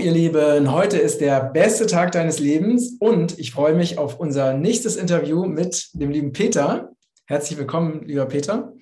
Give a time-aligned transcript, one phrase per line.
[0.00, 4.54] ihr Lieben, heute ist der beste Tag deines Lebens und ich freue mich auf unser
[4.54, 6.92] nächstes Interview mit dem lieben Peter.
[7.26, 8.72] Herzlich willkommen, lieber Peter.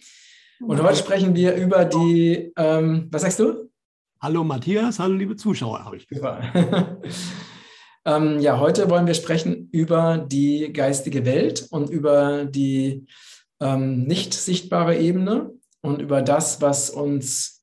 [0.60, 3.68] Und heute sprechen wir über die, ähm, was sagst du?
[4.20, 6.44] Hallo Matthias, hallo liebe Zuschauer, habe ich gesagt.
[8.04, 13.06] ähm, ja, heute wollen wir sprechen über die geistige Welt und über die
[13.60, 15.50] ähm, nicht sichtbare Ebene
[15.80, 17.57] und über das, was uns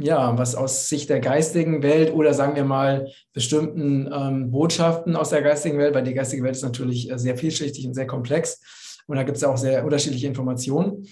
[0.00, 5.30] ja, was aus Sicht der geistigen Welt oder sagen wir mal bestimmten ähm, Botschaften aus
[5.30, 8.60] der geistigen Welt, weil die geistige Welt ist natürlich äh, sehr vielschichtig und sehr komplex
[9.06, 11.08] und da gibt es auch sehr unterschiedliche Informationen.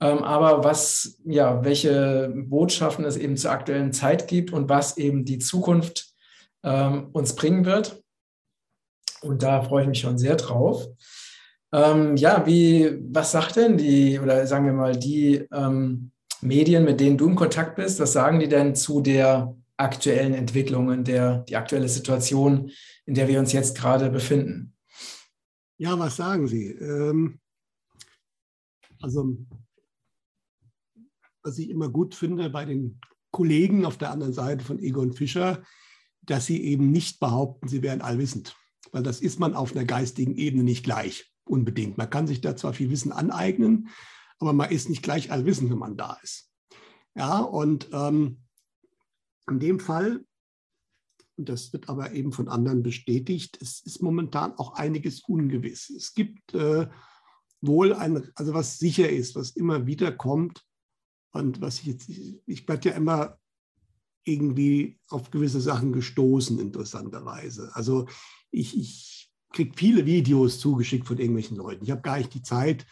[0.00, 5.24] Ähm, aber was, ja, welche Botschaften es eben zur aktuellen Zeit gibt und was eben
[5.24, 6.14] die Zukunft
[6.64, 8.02] ähm, uns bringen wird.
[9.20, 10.86] Und da freue ich mich schon sehr drauf.
[11.72, 16.12] Ähm, ja, wie, was sagt denn die, oder sagen wir mal, die ähm,
[16.42, 20.92] Medien, mit denen du in Kontakt bist, was sagen die denn zu der aktuellen Entwicklung,
[20.92, 22.70] in der die aktuelle Situation,
[23.06, 24.74] in der wir uns jetzt gerade befinden?
[25.78, 26.68] Ja, was sagen sie?
[26.70, 27.40] Ähm,
[29.00, 29.36] also,
[31.42, 33.00] was ich immer gut finde bei den
[33.32, 35.62] Kollegen auf der anderen Seite von Egon Fischer,
[36.22, 38.56] dass sie eben nicht behaupten, sie wären allwissend.
[38.92, 41.98] Weil das ist man auf einer geistigen Ebene nicht gleich, unbedingt.
[41.98, 43.88] Man kann sich da zwar viel Wissen aneignen,
[44.42, 46.50] aber man ist nicht gleich allwissend, wenn man da ist.
[47.14, 48.42] Ja, und ähm,
[49.48, 50.24] in dem Fall,
[51.36, 55.90] und das wird aber eben von anderen bestätigt, es ist momentan auch einiges ungewiss.
[55.90, 56.88] Es gibt äh,
[57.60, 60.64] wohl ein, also was sicher ist, was immer wieder kommt
[61.30, 63.38] und was ich jetzt, ich werde ja immer
[64.24, 67.70] irgendwie auf gewisse Sachen gestoßen, interessanterweise.
[67.74, 68.08] Also
[68.50, 71.84] ich, ich kriege viele Videos zugeschickt von irgendwelchen Leuten.
[71.84, 72.86] Ich habe gar nicht die Zeit,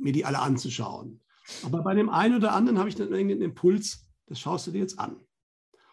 [0.00, 1.20] mir die alle anzuschauen.
[1.64, 4.80] Aber bei dem einen oder anderen habe ich dann irgendeinen Impuls, das schaust du dir
[4.80, 5.16] jetzt an.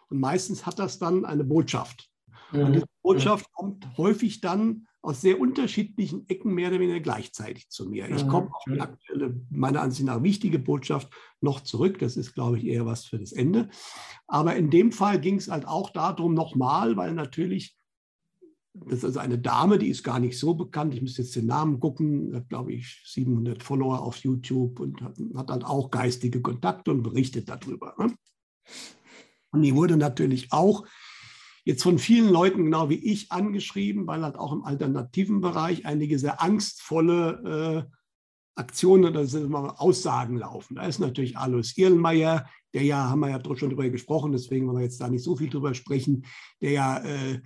[0.08, 2.10] Und meistens hat das dann eine Botschaft.
[2.52, 2.60] Mhm.
[2.60, 7.88] Und diese Botschaft kommt häufig dann aus sehr unterschiedlichen Ecken mehr oder weniger gleichzeitig zu
[7.88, 8.08] mir.
[8.10, 8.28] Ich mhm.
[8.28, 11.98] komme auf die aktuelle, meiner Ansicht nach wichtige Botschaft noch zurück.
[12.00, 13.68] Das ist, glaube ich, eher was für das Ende.
[14.26, 17.76] Aber in dem Fall ging es halt auch darum, nochmal, weil natürlich
[18.84, 20.94] das ist also eine Dame, die ist gar nicht so bekannt.
[20.94, 22.34] Ich muss jetzt den Namen gucken.
[22.34, 27.02] Hat, glaube ich, 700 Follower auf YouTube und hat, hat dann auch geistige Kontakte und
[27.02, 27.94] berichtet darüber.
[27.98, 28.14] Ne?
[29.50, 30.86] Und die wurde natürlich auch
[31.64, 36.18] jetzt von vielen Leuten, genau wie ich, angeschrieben, weil halt auch im alternativen Bereich einige
[36.18, 37.96] sehr angstvolle äh,
[38.56, 40.76] Aktionen oder Aussagen laufen.
[40.76, 44.78] Da ist natürlich Alois Irlmeier, der ja, haben wir ja schon drüber gesprochen, deswegen wollen
[44.78, 46.24] wir jetzt da nicht so viel drüber sprechen,
[46.60, 47.40] der ja äh,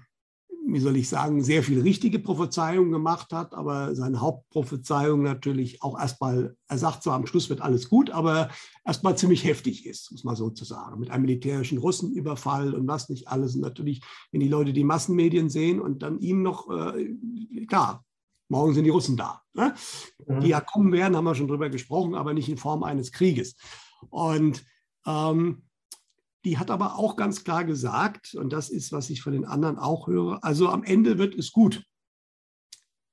[0.66, 5.98] wie soll ich sagen, sehr viel richtige Prophezeiungen gemacht hat, aber seine Hauptprophezeiung natürlich auch
[5.98, 8.50] erstmal, er sagt zwar am Schluss wird alles gut, aber
[8.84, 13.08] erstmal ziemlich heftig ist, muss man so zu sagen, mit einem militärischen Russenüberfall und was
[13.08, 13.54] nicht alles.
[13.54, 17.16] Und natürlich, wenn die Leute die Massenmedien sehen und dann ihm noch, äh,
[17.66, 18.04] klar,
[18.48, 19.42] morgen sind die Russen da.
[19.54, 19.74] Ne?
[20.26, 20.40] Mhm.
[20.40, 23.56] Die ja kommen werden, haben wir schon drüber gesprochen, aber nicht in Form eines Krieges.
[24.10, 24.64] Und
[25.06, 25.62] ähm,
[26.44, 29.78] die hat aber auch ganz klar gesagt, und das ist, was ich von den anderen
[29.78, 31.84] auch höre, also am Ende wird es gut.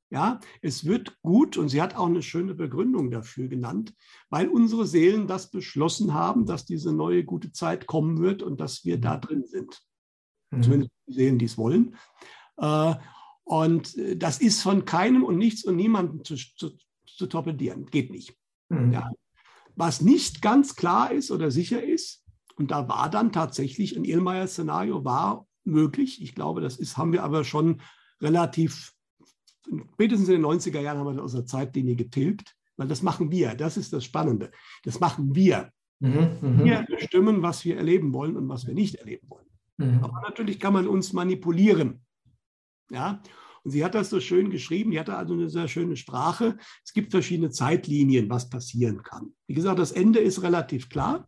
[0.10, 3.94] Ja, es wird gut und sie hat auch eine schöne Begründung dafür genannt,
[4.30, 8.86] weil unsere Seelen das beschlossen haben, dass diese neue gute Zeit kommen wird und dass
[8.86, 9.82] wir da drin sind.
[10.52, 10.64] Mhm.
[10.64, 11.98] Zumindest die Seelen, die es wollen.
[12.56, 12.96] Äh,
[13.44, 17.86] und äh, das ist von keinem und nichts und niemandem zu, zu, zu torpedieren.
[17.88, 18.34] Geht nicht.
[18.70, 18.94] Mhm.
[18.94, 19.12] Ja.
[19.76, 22.24] Was nicht ganz klar ist oder sicher ist,
[22.58, 26.22] und da war dann tatsächlich ein Ehlmeier-Szenario war möglich.
[26.22, 27.82] Ich glaube, das ist, haben wir aber schon
[28.22, 28.94] relativ,
[29.94, 33.32] spätestens in den 90er Jahren haben wir das aus der Zeitlinie getilgt, weil das machen
[33.32, 33.54] wir.
[33.56, 34.52] Das ist das Spannende.
[34.84, 35.72] Das machen wir.
[36.00, 36.64] Mhm, mhm.
[36.64, 39.48] wir bestimmen, was wir erleben wollen und was wir nicht erleben wollen.
[39.78, 40.04] Mhm.
[40.04, 42.02] Aber natürlich kann man uns manipulieren.
[42.90, 43.22] Ja,
[43.64, 46.58] und sie hat das so schön geschrieben, die hatte also eine sehr schöne Sprache.
[46.86, 49.34] Es gibt verschiedene Zeitlinien, was passieren kann.
[49.48, 51.28] Wie gesagt, das Ende ist relativ klar.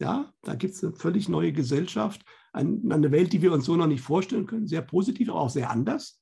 [0.00, 3.86] Ja, da gibt es eine völlig neue Gesellschaft, eine Welt, die wir uns so noch
[3.86, 4.66] nicht vorstellen können.
[4.66, 6.20] Sehr positiv, aber auch sehr anders.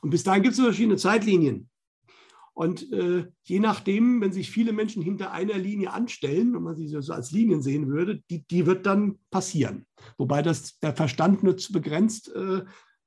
[0.00, 1.68] Und bis dahin gibt es verschiedene Zeitlinien.
[2.54, 6.86] Und äh, je nachdem, wenn sich viele Menschen hinter einer Linie anstellen und man sie
[6.86, 9.86] so als Linien sehen würde, die, die wird dann passieren.
[10.18, 12.62] Wobei das der Verstand nur zu begrenzt äh,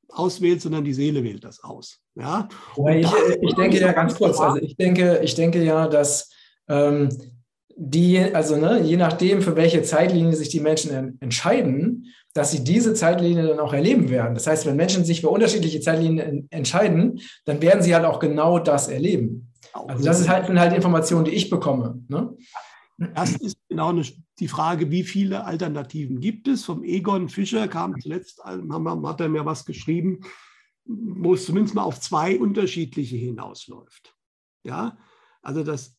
[0.09, 2.01] auswählt, sondern die Seele wählt das aus.
[2.15, 2.49] Ja?
[2.75, 3.07] Ich,
[3.41, 6.29] ich, denke ja ganz kurz, also ich denke, ich denke ja, dass
[6.67, 7.09] ähm,
[7.79, 12.63] die, also ne, je nachdem, für welche Zeitlinie sich die Menschen en entscheiden, dass sie
[12.63, 14.33] diese Zeitlinie dann auch erleben werden.
[14.33, 18.19] Das heißt, wenn Menschen sich für unterschiedliche Zeitlinien en entscheiden, dann werden sie halt auch
[18.19, 19.51] genau das erleben.
[19.73, 22.03] Also das ist halt, sind halt Informationen, die ich bekomme.
[22.07, 22.35] Ne?
[23.13, 24.03] Das ist genau eine,
[24.39, 26.65] die Frage, wie viele Alternativen gibt es?
[26.65, 30.21] Vom Egon Fischer kam zuletzt, hat er mir was geschrieben,
[30.85, 34.15] wo es zumindest mal auf zwei unterschiedliche hinausläuft.
[34.63, 34.97] Ja,
[35.43, 35.96] also dass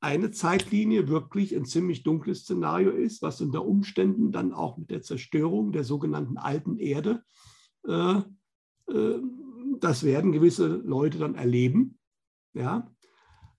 [0.00, 5.02] eine Zeitlinie wirklich ein ziemlich dunkles Szenario ist, was unter Umständen dann auch mit der
[5.02, 7.22] Zerstörung der sogenannten alten Erde,
[7.86, 8.20] äh,
[8.88, 9.20] äh,
[9.78, 11.98] das werden gewisse Leute dann erleben.
[12.54, 12.90] Ja,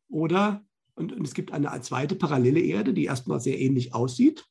[0.10, 0.66] oder
[0.96, 4.46] und, und es gibt eine zweite parallele Erde, die erstmal sehr ähnlich aussieht,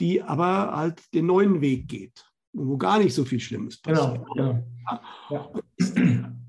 [0.00, 4.26] die aber halt den neuen Weg geht, wo gar nicht so viel Schlimmes passiert.
[4.34, 4.64] Genau, genau.
[5.30, 5.52] Ja.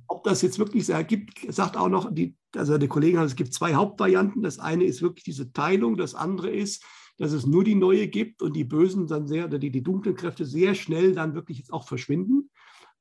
[0.07, 3.35] Ob das jetzt wirklich so ergibt, sagt auch noch, die, also der Kollege hat, es
[3.35, 4.41] gibt zwei Hauptvarianten.
[4.41, 6.85] Das eine ist wirklich diese Teilung, das andere ist,
[7.17, 10.15] dass es nur die neue gibt und die Bösen dann sehr, oder die, die dunklen
[10.15, 12.49] Kräfte sehr schnell dann wirklich jetzt auch verschwinden.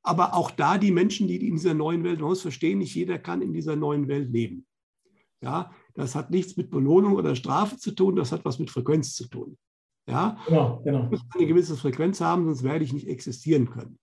[0.02, 3.19] Aber auch da die Menschen, die in dieser neuen Welt, man muss verstehen, nicht jeder
[3.19, 4.67] kann in dieser neuen Welt leben.
[5.43, 9.14] Ja, das hat nichts mit Belohnung oder Strafe zu tun, das hat was mit Frequenz
[9.14, 9.56] zu tun.
[10.06, 11.05] Ja, genau, genau.
[11.05, 13.99] Ich muss eine gewisse Frequenz haben, sonst werde ich nicht existieren können.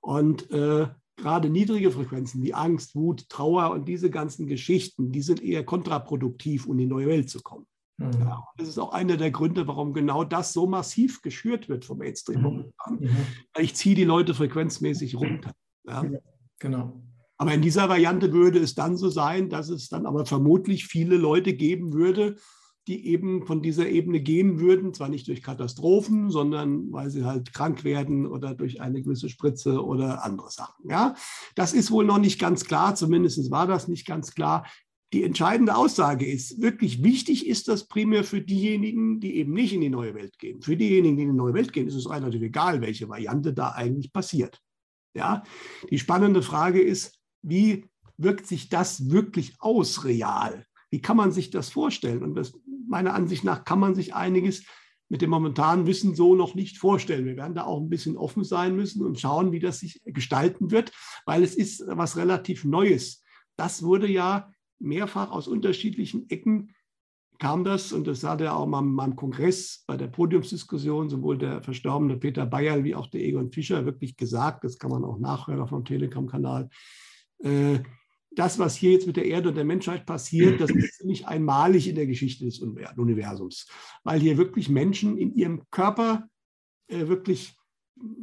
[0.00, 0.88] Und äh,
[1.22, 6.66] gerade niedrige Frequenzen wie Angst, Wut, Trauer und diese ganzen Geschichten, die sind eher kontraproduktiv,
[6.66, 7.66] um in die neue Welt zu kommen.
[7.98, 8.12] Mhm.
[8.20, 11.98] Ja, das ist auch einer der Gründe, warum genau das so massiv geschürt wird vom
[11.98, 12.44] Mainstream mhm.
[12.44, 13.00] momentan.
[13.00, 13.16] Mhm.
[13.58, 15.52] Ich ziehe die Leute frequenzmäßig runter.
[15.86, 16.04] Ja.
[16.58, 17.02] Genau.
[17.38, 21.16] Aber in dieser Variante würde es dann so sein, dass es dann aber vermutlich viele
[21.16, 22.36] Leute geben würde,
[22.88, 27.54] die eben von dieser Ebene gehen würden, zwar nicht durch Katastrophen, sondern weil sie halt
[27.54, 30.88] krank werden oder durch eine gewisse Spritze oder andere Sachen.
[30.88, 31.14] Ja,
[31.54, 34.66] das ist wohl noch nicht ganz klar, zumindest war das nicht ganz klar.
[35.12, 39.82] Die entscheidende Aussage ist, wirklich wichtig ist das primär für diejenigen, die eben nicht in
[39.82, 40.62] die neue Welt gehen.
[40.62, 43.72] Für diejenigen, die in die neue Welt gehen, ist es relativ egal, welche Variante da
[43.72, 44.58] eigentlich passiert.
[45.14, 45.42] Ja,
[45.90, 47.84] die spannende Frage ist, wie
[48.16, 50.64] wirkt sich das wirklich aus real?
[50.92, 52.22] Wie kann man sich das vorstellen?
[52.22, 52.52] Und das,
[52.86, 54.64] meiner Ansicht nach kann man sich einiges
[55.08, 57.24] mit dem momentanen Wissen so noch nicht vorstellen.
[57.24, 60.70] Wir werden da auch ein bisschen offen sein müssen und schauen, wie das sich gestalten
[60.70, 60.92] wird,
[61.24, 63.24] weil es ist was relativ Neues.
[63.56, 66.74] Das wurde ja mehrfach aus unterschiedlichen Ecken
[67.38, 71.62] kam das, und das hat er auch mal beim Kongress bei der Podiumsdiskussion, sowohl der
[71.62, 75.60] verstorbene Peter Bayerl wie auch der Egon Fischer wirklich gesagt, das kann man auch nachhören
[75.60, 76.68] auf dem Telegram-Kanal,
[77.42, 77.80] äh,
[78.34, 81.88] das, was hier jetzt mit der Erde und der Menschheit passiert, das ist ziemlich einmalig
[81.88, 83.66] in der Geschichte des Universums,
[84.04, 86.28] weil hier wirklich Menschen in ihrem Körper
[86.88, 87.56] äh, wirklich,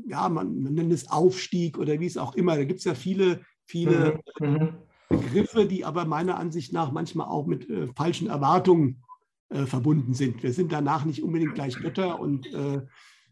[0.07, 2.95] ja, man, man, nennt es Aufstieg oder wie es auch immer, da gibt es ja
[2.95, 4.47] viele, viele mhm.
[4.47, 4.69] mhm.
[5.09, 9.03] Begriffe, die aber meiner Ansicht nach manchmal auch mit äh, falschen Erwartungen
[9.49, 10.43] äh, verbunden sind.
[10.43, 12.81] Wir sind danach nicht unbedingt gleich Götter und äh,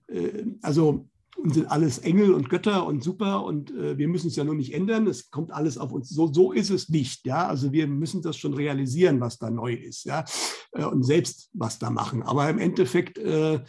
[0.08, 4.36] äh also und sind alles Engel und Götter und super und äh, wir müssen es
[4.36, 5.08] ja nur nicht ändern.
[5.08, 6.10] Es kommt alles auf uns.
[6.10, 7.26] So, so ist es nicht.
[7.26, 10.06] Ja, also wir müssen das schon realisieren, was da neu ist.
[10.06, 10.26] Ja,
[10.72, 12.24] äh, und selbst was da machen.
[12.24, 13.64] Aber im Endeffekt, äh,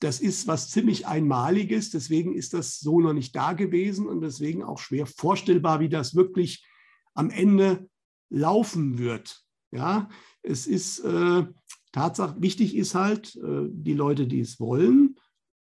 [0.00, 1.90] das ist was ziemlich Einmaliges.
[1.90, 6.14] Deswegen ist das so noch nicht da gewesen und deswegen auch schwer vorstellbar, wie das
[6.14, 6.66] wirklich
[7.14, 7.88] am Ende
[8.30, 9.44] laufen wird.
[9.72, 10.08] Ja,
[10.42, 11.44] es ist äh,
[11.92, 15.09] Tatsache, wichtig ist halt, äh, die Leute, die es wollen,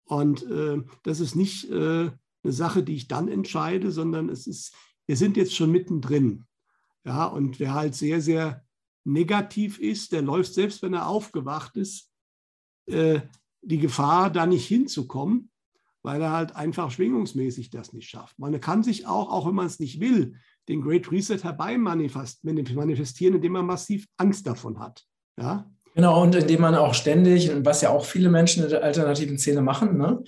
[0.09, 2.09] und äh, das ist nicht äh,
[2.43, 4.73] eine Sache, die ich dann entscheide, sondern es ist,
[5.05, 6.45] wir sind jetzt schon mittendrin.
[7.05, 8.65] Ja, und wer halt sehr, sehr
[9.05, 12.11] negativ ist, der läuft, selbst wenn er aufgewacht ist,
[12.87, 13.21] äh,
[13.61, 15.51] die Gefahr, da nicht hinzukommen,
[16.01, 18.39] weil er halt einfach schwingungsmäßig das nicht schafft.
[18.39, 20.37] Man kann sich auch, auch wenn man es nicht will,
[20.69, 25.05] den Great Reset herbei manifestieren, indem man massiv Angst davon hat.
[25.37, 25.71] Ja?
[25.99, 29.59] Genau, und indem man auch ständig, was ja auch viele Menschen in der alternativen Szene
[29.59, 30.23] machen, ne,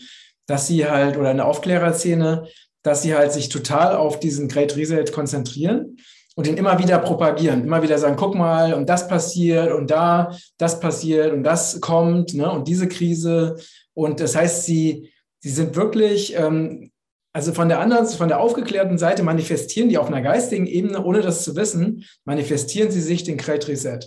[0.46, 2.46] dass sie halt, oder in der Aufklärerszene,
[2.84, 5.96] dass sie halt sich total auf diesen Great Reset konzentrieren
[6.36, 10.36] und ihn immer wieder propagieren, immer wieder sagen, guck mal, und das passiert und da,
[10.58, 13.56] das passiert und das kommt, ne, und diese Krise.
[13.94, 15.10] Und das heißt, sie,
[15.40, 16.92] sie sind wirklich, ähm,
[17.32, 21.22] also von der anderen, von der aufgeklärten Seite manifestieren die auf einer geistigen Ebene, ohne
[21.22, 24.00] das zu wissen, manifestieren sie sich den Great Reset.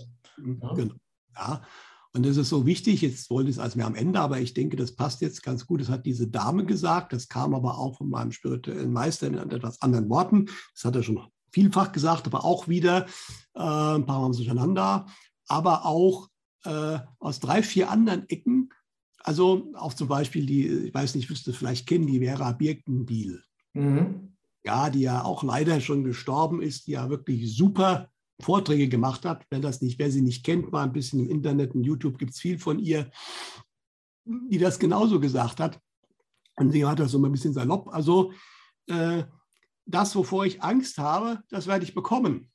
[0.61, 0.73] Ja?
[0.75, 0.93] Genau.
[1.35, 1.61] Ja,
[2.15, 4.53] und das ist so wichtig, jetzt wollte ich es als mir am Ende, aber ich
[4.53, 5.81] denke, das passt jetzt ganz gut.
[5.81, 9.81] Das hat diese Dame gesagt, das kam aber auch von meinem spirituellen Meister in etwas
[9.81, 10.45] anderen Worten.
[10.73, 11.19] Das hat er schon
[11.51, 13.05] vielfach gesagt, aber auch wieder
[13.53, 15.07] äh, ein paar Mal durcheinander,
[15.47, 16.29] aber auch
[16.63, 18.69] äh, aus drei, vier anderen Ecken.
[19.19, 23.43] Also auch zum Beispiel die, ich weiß nicht, wüsste vielleicht kennen, die Vera Birkenbiel.
[23.73, 24.37] Mhm.
[24.63, 28.09] Ja, die ja auch leider schon gestorben ist, die ja wirklich super
[28.41, 29.45] Vorträge gemacht hat.
[29.49, 32.31] Wer das nicht, wer sie nicht kennt, mal ein bisschen im Internet und YouTube gibt
[32.31, 33.09] es viel von ihr,
[34.25, 35.79] die das genauso gesagt hat.
[36.57, 37.89] Und sie hat das so ein bisschen salopp.
[37.93, 38.31] Also
[38.87, 39.23] äh,
[39.85, 42.51] das, wovor ich Angst habe, das werde ich bekommen.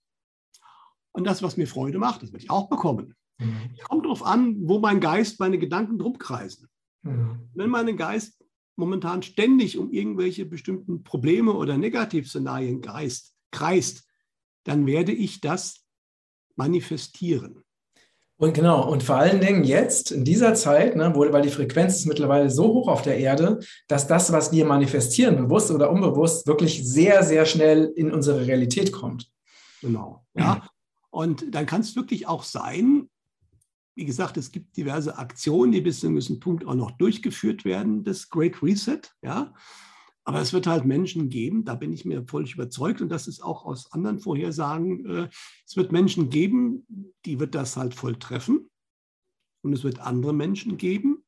[1.13, 3.15] Und das, was mir Freude macht, das werde ich auch bekommen.
[3.39, 3.71] Mhm.
[3.89, 6.69] Kommt darauf an, wo mein Geist, meine Gedanken drum kreisen.
[7.03, 7.51] Mhm.
[7.55, 8.45] Wenn mein Geist
[8.77, 14.10] momentan ständig um irgendwelche bestimmten Probleme oder Negativszenarien kreist, kreist,
[14.71, 15.85] dann werde ich das
[16.55, 17.65] manifestieren.
[18.37, 21.97] Und genau, und vor allen Dingen jetzt, in dieser Zeit, ne, wo, weil die Frequenz
[21.97, 23.59] ist mittlerweile so hoch auf der Erde,
[23.89, 28.93] dass das, was wir manifestieren, bewusst oder unbewusst, wirklich sehr, sehr schnell in unsere Realität
[28.93, 29.29] kommt.
[29.81, 30.67] Genau, ja.
[31.11, 33.11] Und dann kann es wirklich auch sein,
[33.97, 37.65] wie gesagt, es gibt diverse Aktionen, die bis zu einem gewissen Punkt auch noch durchgeführt
[37.65, 39.53] werden, das Great Reset, ja.
[40.31, 43.43] Aber es wird halt Menschen geben, da bin ich mir völlig überzeugt und das ist
[43.43, 45.29] auch aus anderen Vorhersagen, äh,
[45.67, 46.87] es wird Menschen geben,
[47.25, 48.71] die wird das halt voll treffen
[49.63, 51.25] und es wird andere Menschen geben,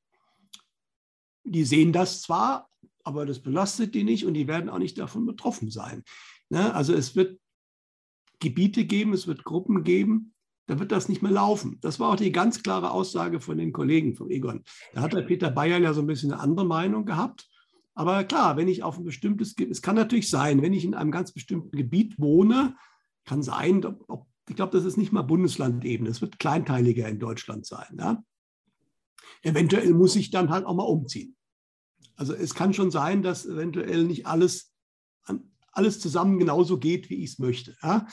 [1.42, 2.71] die sehen das zwar,
[3.02, 6.04] aber das belastet die nicht und die werden auch nicht davon betroffen sein.
[6.49, 6.73] Ne?
[6.73, 7.40] Also es wird
[8.38, 10.32] Gebiete geben, es wird Gruppen geben,
[10.66, 11.78] da wird das nicht mehr laufen.
[11.80, 14.62] Das war auch die ganz klare Aussage von den Kollegen von Egon.
[14.94, 17.49] Da hat der Peter Bayer ja so ein bisschen eine andere Meinung gehabt.
[17.94, 21.11] Aber klar, wenn ich auf ein bestimmtes, es kann natürlich sein, wenn ich in einem
[21.11, 22.76] ganz bestimmten Gebiet wohne,
[23.25, 27.66] kann sein, ob, ich glaube, das ist nicht mal Bundeslandebene, es wird kleinteiliger in Deutschland
[27.66, 27.96] sein.
[27.99, 28.25] Ja?
[29.42, 31.37] Eventuell muss ich dann halt auch mal umziehen.
[32.16, 34.72] Also es kann schon sein, dass eventuell nicht alles,
[35.72, 37.76] alles zusammen genauso geht, wie ich es möchte.
[37.82, 38.06] Ja?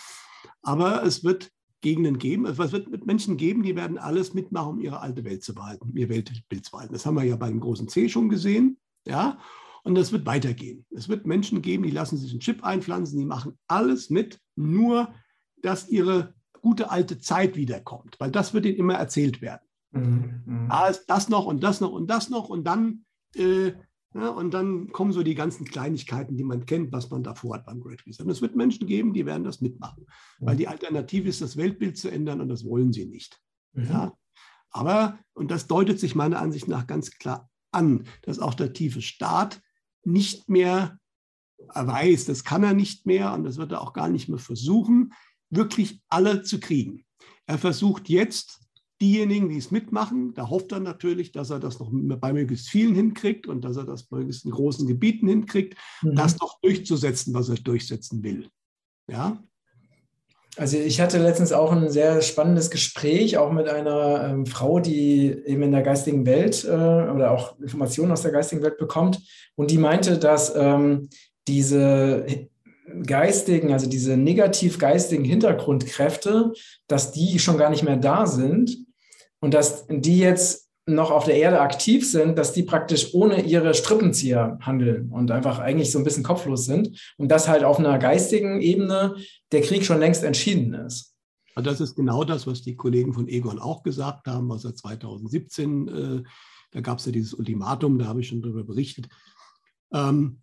[0.62, 5.00] Aber es wird Gegenden geben, es wird Menschen geben, die werden alles mitmachen, um ihre
[5.00, 6.94] alte Welt zu behalten, ihr Weltbild zu behalten.
[6.94, 8.78] Das haben wir ja beim großen C schon gesehen.
[9.06, 9.40] Ja?
[9.84, 10.86] Und das wird weitergehen.
[10.92, 15.14] Es wird Menschen geben, die lassen sich einen Chip einpflanzen, die machen alles mit, nur
[15.62, 19.68] dass ihre gute alte Zeit wiederkommt, weil das wird ihnen immer erzählt werden.
[19.92, 20.44] Mhm.
[20.46, 20.66] mhm.
[20.70, 23.06] Ah, das noch und das noch und das noch und dann,
[23.36, 23.74] äh,
[24.14, 27.66] ja, und dann kommen so die ganzen Kleinigkeiten, die man kennt, was man davor hat
[27.66, 28.24] beim Great Reset.
[28.24, 30.06] Und es wird Menschen geben, die werden das mitmachen,
[30.40, 30.46] mhm.
[30.46, 33.40] weil die Alternative ist, das Weltbild zu ändern und das wollen sie nicht.
[33.74, 33.86] Mhm.
[33.86, 34.14] Ja?
[34.72, 39.02] Aber, und das deutet sich meiner Ansicht nach ganz klar an, dass auch der tiefe
[39.02, 39.62] Staat
[40.04, 41.00] nicht mehr
[41.74, 45.14] weiß, das kann er nicht mehr und das wird er auch gar nicht mehr versuchen,
[45.50, 47.06] wirklich alle zu kriegen.
[47.46, 48.60] Er versucht jetzt
[49.02, 52.96] diejenigen, die es mitmachen, da hofft er natürlich, dass er das noch bei möglichst vielen
[52.96, 56.16] hinkriegt und dass er das bei möglichst in großen Gebieten hinkriegt, mhm.
[56.16, 58.50] das noch durchzusetzen, was er durchsetzen will.
[59.10, 59.44] Ja,
[60.58, 65.30] also ich hatte letztens auch ein sehr spannendes Gespräch, auch mit einer ähm, Frau, die
[65.46, 69.22] eben in der geistigen Welt äh, oder auch Informationen aus der geistigen Welt bekommt.
[69.56, 71.10] Und die meinte, dass ähm,
[71.48, 72.26] diese
[73.06, 76.54] geistigen, also diese negativ geistigen Hintergrundkräfte,
[76.88, 78.86] dass die schon gar nicht mehr da sind
[79.40, 83.74] und dass die jetzt noch auf der Erde aktiv sind, dass die praktisch ohne ihre
[83.74, 87.98] Strippenzieher handeln und einfach eigentlich so ein bisschen kopflos sind und dass halt auf einer
[88.00, 89.16] geistigen Ebene
[89.52, 91.16] der Krieg schon längst entschieden ist.
[91.56, 95.88] Das ist genau das, was die Kollegen von Egon auch gesagt haben, was er 2017,
[95.88, 96.24] äh,
[96.72, 99.10] da gab es ja dieses Ultimatum, da habe ich schon darüber berichtet.
[99.92, 100.42] Ähm,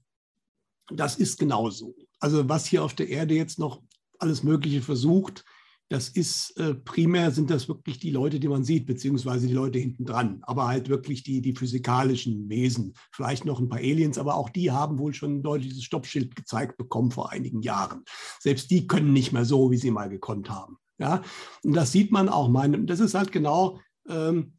[0.88, 1.95] das ist genauso.
[2.21, 3.83] Also was hier auf der Erde jetzt noch
[4.19, 5.45] alles Mögliche versucht,
[5.88, 9.78] das ist äh, primär sind das wirklich die Leute, die man sieht, beziehungsweise die Leute
[9.78, 12.95] hinten dran, aber halt wirklich die, die physikalischen Wesen.
[13.12, 16.76] Vielleicht noch ein paar Aliens, aber auch die haben wohl schon ein deutliches Stoppschild gezeigt
[16.76, 18.05] bekommen vor einigen Jahren.
[18.40, 20.76] Selbst die können nicht mehr so, wie sie mal gekonnt haben.
[20.99, 21.23] Ja,
[21.62, 22.49] und das sieht man auch.
[22.49, 24.55] Meine, das ist halt genau, ähm,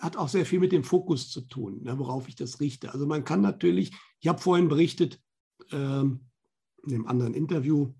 [0.00, 2.92] hat auch sehr viel mit dem Fokus zu tun, ne, worauf ich das richte.
[2.92, 5.20] Also man kann natürlich, ich habe vorhin berichtet,
[5.70, 6.26] ähm,
[6.84, 7.94] in einem anderen Interview,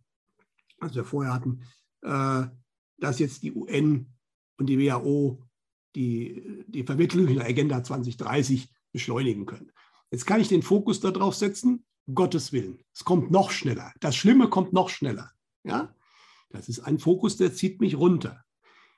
[0.80, 1.60] was wir vorher hatten,
[2.02, 4.12] dass jetzt die UN
[4.58, 5.42] und die WHO
[5.94, 9.72] die, die Verwirklichung der Agenda 2030 beschleunigen können.
[10.10, 12.82] Jetzt kann ich den Fokus darauf setzen, Gottes Willen.
[12.92, 13.92] Es kommt noch schneller.
[14.00, 15.30] Das Schlimme kommt noch schneller.
[15.64, 15.94] Ja?
[16.50, 18.44] Das ist ein Fokus, der zieht mich runter.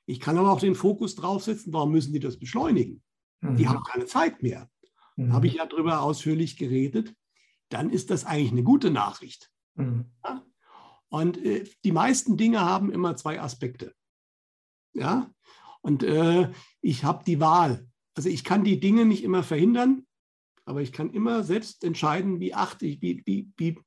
[0.07, 3.03] Ich kann aber auch den Fokus draufsetzen, warum müssen die das beschleunigen?
[3.41, 3.57] Mhm.
[3.57, 4.71] Die haben keine Zeit mehr.
[5.17, 5.33] Mhm.
[5.33, 7.15] Habe ich ja darüber ausführlich geredet.
[7.69, 9.51] Dann ist das eigentlich eine gute Nachricht.
[9.75, 10.07] Mhm.
[10.25, 10.45] Ja?
[11.15, 13.95] Und äh, die meisten Dinge haben immer zwei Aspekte.
[14.95, 15.31] Ja,
[15.81, 17.87] und äh, ich habe die Wahl.
[18.17, 20.07] Also ich kann die Dinge nicht immer verhindern,
[20.65, 23.79] aber ich kann immer selbst entscheiden, wie achte ich, wie, wie, wie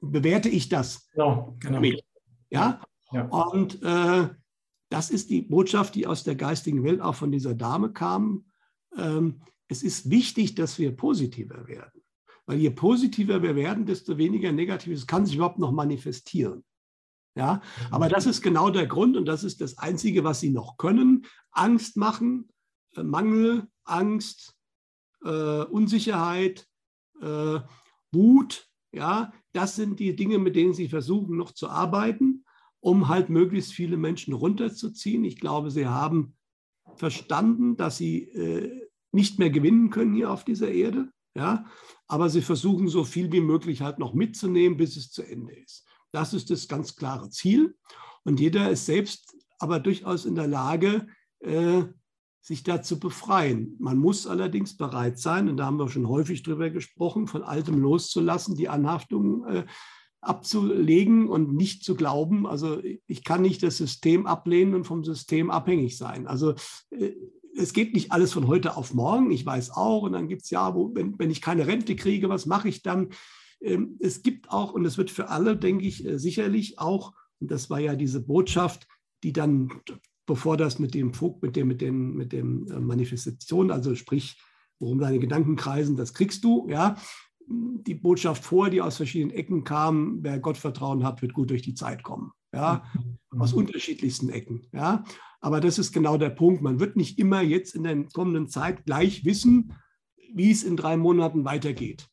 [0.00, 1.08] bewerte ich das.
[1.10, 1.82] Genau, genau.
[2.50, 2.80] Ja?
[3.10, 3.22] ja?
[3.30, 4.28] Und äh,
[4.88, 8.44] das ist die Botschaft, die aus der geistigen Welt auch von dieser Dame kam.
[8.96, 12.00] Ähm, es ist wichtig, dass wir positiver werden.
[12.44, 16.62] Weil je positiver wir werden, desto weniger Negatives kann sich überhaupt noch manifestieren.
[17.36, 20.78] Ja, aber das ist genau der Grund und das ist das Einzige, was sie noch
[20.78, 21.26] können.
[21.50, 22.48] Angst machen,
[22.96, 24.54] äh, Mangel, Angst,
[25.22, 26.66] äh, Unsicherheit,
[27.20, 27.60] äh,
[28.10, 28.68] Wut.
[28.90, 32.46] Ja, das sind die Dinge, mit denen sie versuchen noch zu arbeiten,
[32.80, 35.22] um halt möglichst viele Menschen runterzuziehen.
[35.24, 36.36] Ich glaube, sie haben
[36.94, 41.10] verstanden, dass sie äh, nicht mehr gewinnen können hier auf dieser Erde.
[41.34, 41.66] Ja,
[42.06, 45.85] aber sie versuchen so viel wie möglich halt noch mitzunehmen, bis es zu Ende ist.
[46.12, 47.76] Das ist das ganz klare Ziel.
[48.24, 51.06] Und jeder ist selbst aber durchaus in der Lage,
[51.40, 51.84] äh,
[52.40, 53.74] sich da zu befreien.
[53.80, 57.80] Man muss allerdings bereit sein, und da haben wir schon häufig drüber gesprochen, von Altem
[57.80, 59.66] loszulassen, die Anhaftung äh,
[60.20, 65.50] abzulegen und nicht zu glauben, also ich kann nicht das System ablehnen und vom System
[65.50, 66.26] abhängig sein.
[66.26, 66.54] Also
[66.90, 67.12] äh,
[67.56, 70.50] es geht nicht alles von heute auf morgen, ich weiß auch, und dann gibt es
[70.50, 73.08] ja, wo, wenn, wenn ich keine Rente kriege, was mache ich dann?
[73.60, 77.50] Ähm, es gibt auch, und es wird für alle, denke ich, äh, sicherlich auch, und
[77.50, 78.86] das war ja diese Botschaft,
[79.22, 79.70] die dann,
[80.26, 84.40] bevor das mit dem mit dem, mit dem, mit dem äh, Manifestation, also sprich,
[84.78, 86.96] worum deine Gedanken kreisen, das kriegst du, ja,
[87.48, 91.74] die Botschaft vor, die aus verschiedenen Ecken kam, wer Gottvertrauen hat, wird gut durch die
[91.74, 92.32] Zeit kommen.
[92.52, 93.40] Ja, mhm.
[93.40, 94.66] aus unterschiedlichsten Ecken.
[94.72, 95.04] Ja,
[95.40, 96.62] aber das ist genau der Punkt.
[96.62, 99.74] Man wird nicht immer jetzt in der kommenden Zeit gleich wissen,
[100.34, 102.08] wie es in drei Monaten weitergeht.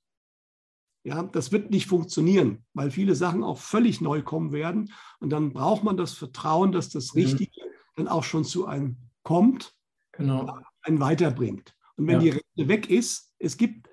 [1.04, 4.92] Ja, das wird nicht funktionieren, weil viele Sachen auch völlig neu kommen werden.
[5.20, 7.22] Und dann braucht man das Vertrauen, dass das mhm.
[7.22, 7.72] Richtige mhm.
[7.98, 9.76] dann auch schon zu einem kommt,
[10.14, 10.60] genau.
[10.82, 11.76] einen weiterbringt.
[11.98, 12.20] Und wenn ja.
[12.20, 13.90] die Rente weg ist, es gibt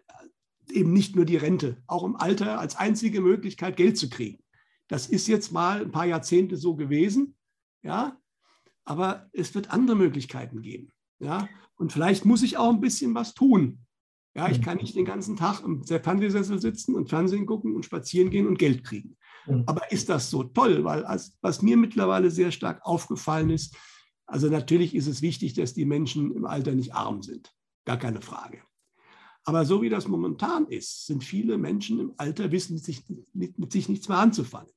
[0.71, 4.43] eben nicht nur die Rente, auch im Alter als einzige Möglichkeit, Geld zu kriegen.
[4.87, 7.37] Das ist jetzt mal ein paar Jahrzehnte so gewesen,
[7.83, 8.19] ja,
[8.85, 11.49] aber es wird andere Möglichkeiten geben, ja.
[11.77, 13.87] Und vielleicht muss ich auch ein bisschen was tun.
[14.35, 18.31] Ja, ich kann nicht den ganzen Tag im Fernsehsessel sitzen und Fernsehen gucken und spazieren
[18.31, 19.17] gehen und Geld kriegen.
[19.67, 20.85] Aber ist das so toll?
[20.85, 23.77] Weil als, was mir mittlerweile sehr stark aufgefallen ist,
[24.27, 27.53] also natürlich ist es wichtig, dass die Menschen im Alter nicht arm sind.
[27.85, 28.63] Gar keine Frage.
[29.45, 33.59] Aber so wie das momentan ist, sind viele Menschen im Alter, wissen mit sich, mit,
[33.59, 34.71] mit sich nichts mehr anzufangen.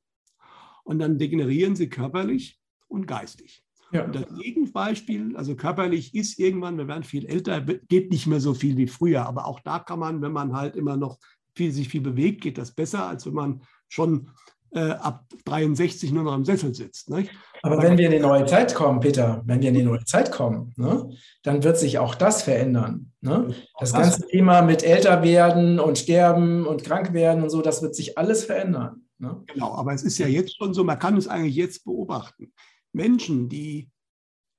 [0.84, 3.63] Und dann degenerieren sie körperlich und geistig.
[3.94, 4.06] Ja.
[4.06, 8.54] Und das Gegenbeispiel, also körperlich ist irgendwann, wir werden viel älter, geht nicht mehr so
[8.54, 9.26] viel wie früher.
[9.26, 11.20] Aber auch da kann man, wenn man halt immer noch
[11.56, 14.32] viel, sich viel bewegt, geht das besser, als wenn man schon
[14.72, 17.10] äh, ab 63 nur noch im Sessel sitzt.
[17.12, 17.30] Nicht?
[17.62, 20.32] Aber wenn wir in die neue Zeit kommen, Peter, wenn wir in die neue Zeit
[20.32, 21.10] kommen, ne,
[21.44, 23.12] dann wird sich auch das verändern.
[23.22, 23.54] Ne?
[23.80, 27.96] Das ganze Thema mit älter werden und sterben und krank werden und so, das wird
[27.96, 29.06] sich alles verändern.
[29.20, 29.44] Ne?
[29.54, 32.52] Genau, aber es ist ja jetzt schon so, man kann es eigentlich jetzt beobachten.
[32.94, 33.92] Menschen, die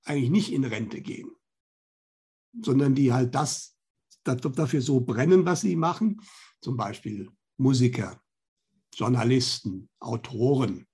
[0.04, 1.30] eigentlich nicht in Rente gehen,
[2.60, 3.76] sondern die halt das
[4.24, 6.20] dafür so brennen, was sie machen,
[6.60, 8.20] zum Beispiel Musiker,
[8.94, 10.86] Journalisten, Autoren,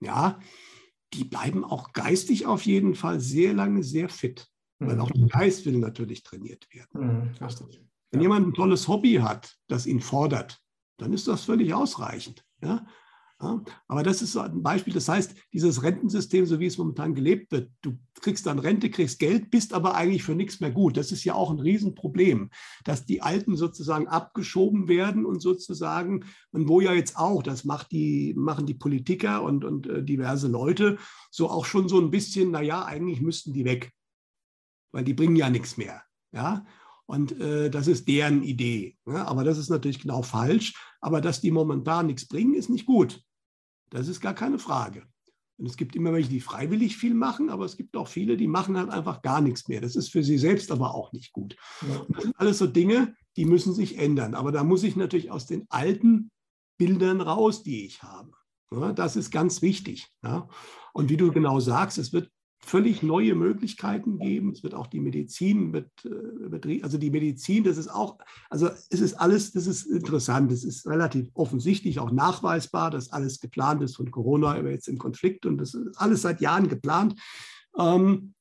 [0.00, 0.38] ja,
[1.14, 4.48] die bleiben auch geistig auf jeden Fall sehr lange sehr fit,
[4.78, 5.00] weil mhm.
[5.00, 7.28] auch der Geist will natürlich trainiert werden.
[7.28, 7.34] Mhm,
[8.10, 10.60] Wenn jemand ein tolles Hobby hat, das ihn fordert,
[10.98, 12.44] dann ist das völlig ausreichend.
[12.62, 12.86] Ja?
[13.40, 14.92] Ja, aber das ist so ein Beispiel.
[14.92, 19.20] Das heißt, dieses Rentensystem, so wie es momentan gelebt wird, du kriegst dann Rente, kriegst
[19.20, 20.96] Geld, bist aber eigentlich für nichts mehr gut.
[20.96, 22.50] Das ist ja auch ein Riesenproblem,
[22.84, 27.92] dass die Alten sozusagen abgeschoben werden und sozusagen, und wo ja jetzt auch, das macht
[27.92, 30.98] die, machen die Politiker und, und äh, diverse Leute,
[31.30, 33.92] so auch schon so ein bisschen, naja, eigentlich müssten die weg,
[34.90, 36.02] weil die bringen ja nichts mehr.
[36.32, 36.66] Ja,
[37.06, 38.98] und äh, das ist deren Idee.
[39.06, 40.74] Ja, aber das ist natürlich genau falsch.
[41.00, 43.22] Aber dass die momentan nichts bringen, ist nicht gut.
[43.90, 45.04] Das ist gar keine Frage.
[45.58, 48.46] Und es gibt immer welche, die freiwillig viel machen, aber es gibt auch viele, die
[48.46, 49.80] machen halt einfach gar nichts mehr.
[49.80, 51.56] Das ist für sie selbst aber auch nicht gut.
[52.08, 54.34] Das sind alles so Dinge, die müssen sich ändern.
[54.34, 56.30] Aber da muss ich natürlich aus den alten
[56.78, 58.32] Bildern raus, die ich habe.
[58.94, 60.06] das ist ganz wichtig.
[60.92, 64.52] Und wie du genau sagst, es wird völlig neue Möglichkeiten geben.
[64.52, 68.18] Es wird auch die Medizin, wird, äh, also die Medizin, das ist auch,
[68.50, 73.40] also es ist alles, das ist interessant, es ist relativ offensichtlich auch nachweisbar, dass alles
[73.40, 77.14] geplant ist von Corona über jetzt im Konflikt und das ist alles seit Jahren geplant.
[77.78, 78.34] Ähm,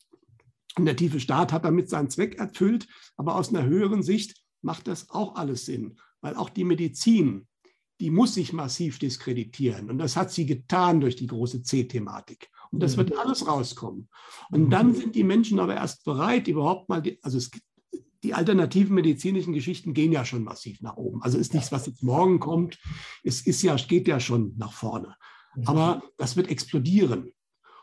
[0.78, 4.88] und der tiefe Staat hat damit seinen Zweck erfüllt, aber aus einer höheren Sicht macht
[4.88, 7.48] das auch alles Sinn, weil auch die Medizin,
[8.00, 12.50] die muss sich massiv diskreditieren und das hat sie getan durch die große C-Thematik.
[12.72, 13.20] Und das wird mhm.
[13.20, 14.10] alles rauskommen.
[14.52, 14.70] Und mhm.
[14.70, 17.52] dann sind die Menschen aber erst bereit, überhaupt mal, die, also es,
[18.24, 21.22] die alternativen medizinischen Geschichten gehen ja schon massiv nach oben.
[21.22, 22.80] Also ist nichts, was jetzt morgen kommt.
[23.24, 25.16] Es ist ja, geht ja schon nach vorne.
[25.56, 25.68] Mhm.
[25.68, 27.32] Aber das wird explodieren.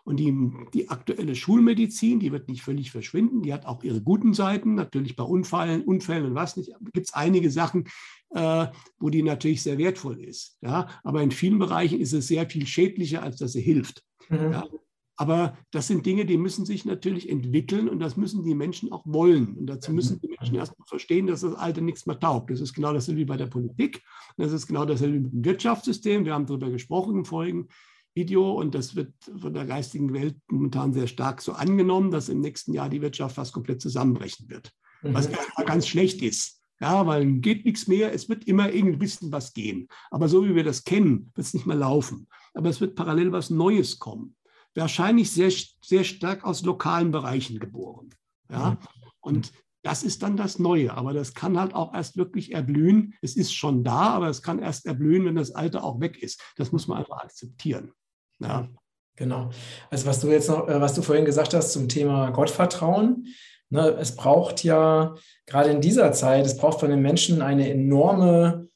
[0.04, 0.36] Und die,
[0.74, 3.42] die aktuelle Schulmedizin, die wird nicht völlig verschwinden.
[3.42, 4.74] Die hat auch ihre guten Seiten.
[4.74, 6.72] Natürlich bei Unfällen, Unfällen und was nicht.
[6.92, 7.88] Gibt es einige Sachen,
[8.30, 8.66] äh,
[8.98, 10.58] wo die natürlich sehr wertvoll ist.
[10.60, 10.88] Ja?
[11.04, 14.04] Aber in vielen Bereichen ist es sehr viel schädlicher, als dass sie hilft.
[14.28, 14.52] Mhm.
[14.52, 14.68] Ja,
[15.16, 19.04] aber das sind Dinge, die müssen sich natürlich entwickeln und das müssen die Menschen auch
[19.06, 19.56] wollen.
[19.56, 22.50] Und dazu müssen die Menschen erstmal verstehen, dass das Alte nichts mehr taugt.
[22.50, 24.02] Das ist genau dasselbe wie bei der Politik.
[24.36, 26.24] Das ist genau dasselbe mit dem Wirtschaftssystem.
[26.24, 27.68] Wir haben darüber gesprochen im vorigen
[28.14, 32.40] Video und das wird von der geistigen Welt momentan sehr stark so angenommen, dass im
[32.40, 34.72] nächsten Jahr die Wirtschaft fast komplett zusammenbrechen wird.
[35.02, 35.14] Mhm.
[35.14, 36.60] Was erstmal ganz schlecht ist.
[36.80, 39.88] Ja, weil geht nichts mehr, es wird immer irgendwie ein bisschen was gehen.
[40.10, 42.26] Aber so wie wir das kennen, wird es nicht mehr laufen.
[42.54, 44.36] Aber es wird parallel was Neues kommen.
[44.74, 48.10] Wahrscheinlich sehr, sehr stark aus lokalen Bereichen geboren.
[48.50, 48.78] Ja?
[49.20, 50.94] Und das ist dann das Neue.
[50.94, 53.14] Aber das kann halt auch erst wirklich erblühen.
[53.20, 56.40] Es ist schon da, aber es kann erst erblühen, wenn das Alte auch weg ist.
[56.56, 57.92] Das muss man einfach akzeptieren.
[58.40, 58.68] Ja.
[59.16, 59.50] Genau.
[59.90, 63.28] Also was du jetzt noch, äh, was du vorhin gesagt hast zum Thema Gottvertrauen,
[63.70, 65.14] ne, es braucht ja
[65.46, 68.68] gerade in dieser Zeit, es braucht von den Menschen eine enorme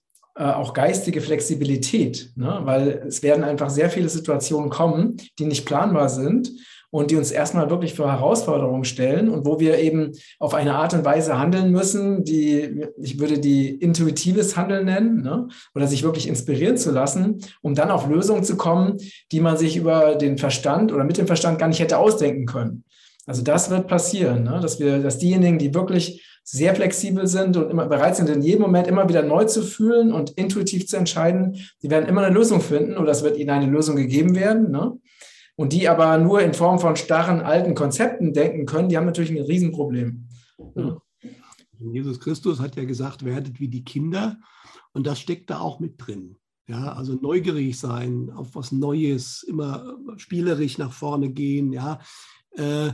[0.45, 6.09] auch geistige Flexibilität, ne, weil es werden einfach sehr viele Situationen kommen, die nicht planbar
[6.09, 6.53] sind
[6.91, 10.95] und die uns erstmal wirklich vor Herausforderungen stellen und wo wir eben auf eine Art
[10.95, 15.49] und Weise handeln müssen, die ich würde die intuitives Handeln nennen ne?
[15.75, 18.97] oder sich wirklich inspirieren zu lassen, um dann auf Lösungen zu kommen,
[19.33, 22.85] die man sich über den Verstand oder mit dem Verstand gar nicht hätte ausdenken können.
[23.27, 24.59] Also das wird passieren, ne?
[24.63, 28.63] dass wir, dass diejenigen, die wirklich sehr flexibel sind und immer bereit sind, in jedem
[28.63, 32.61] Moment immer wieder neu zu fühlen und intuitiv zu entscheiden, die werden immer eine Lösung
[32.61, 34.71] finden oder es wird ihnen eine Lösung gegeben werden.
[34.71, 34.99] Ne?
[35.59, 39.33] und die aber nur in Form von starren alten Konzepten denken können, die haben natürlich
[39.33, 40.29] ein Riesenproblem.
[40.77, 41.03] Ja.
[41.81, 44.39] Jesus Christus hat ja gesagt, werdet wie die Kinder
[44.93, 46.37] und das steckt da auch mit drin.
[46.69, 51.99] Ja, also neugierig sein, auf was Neues, immer spielerisch nach vorne gehen, ja,
[52.53, 52.93] äh,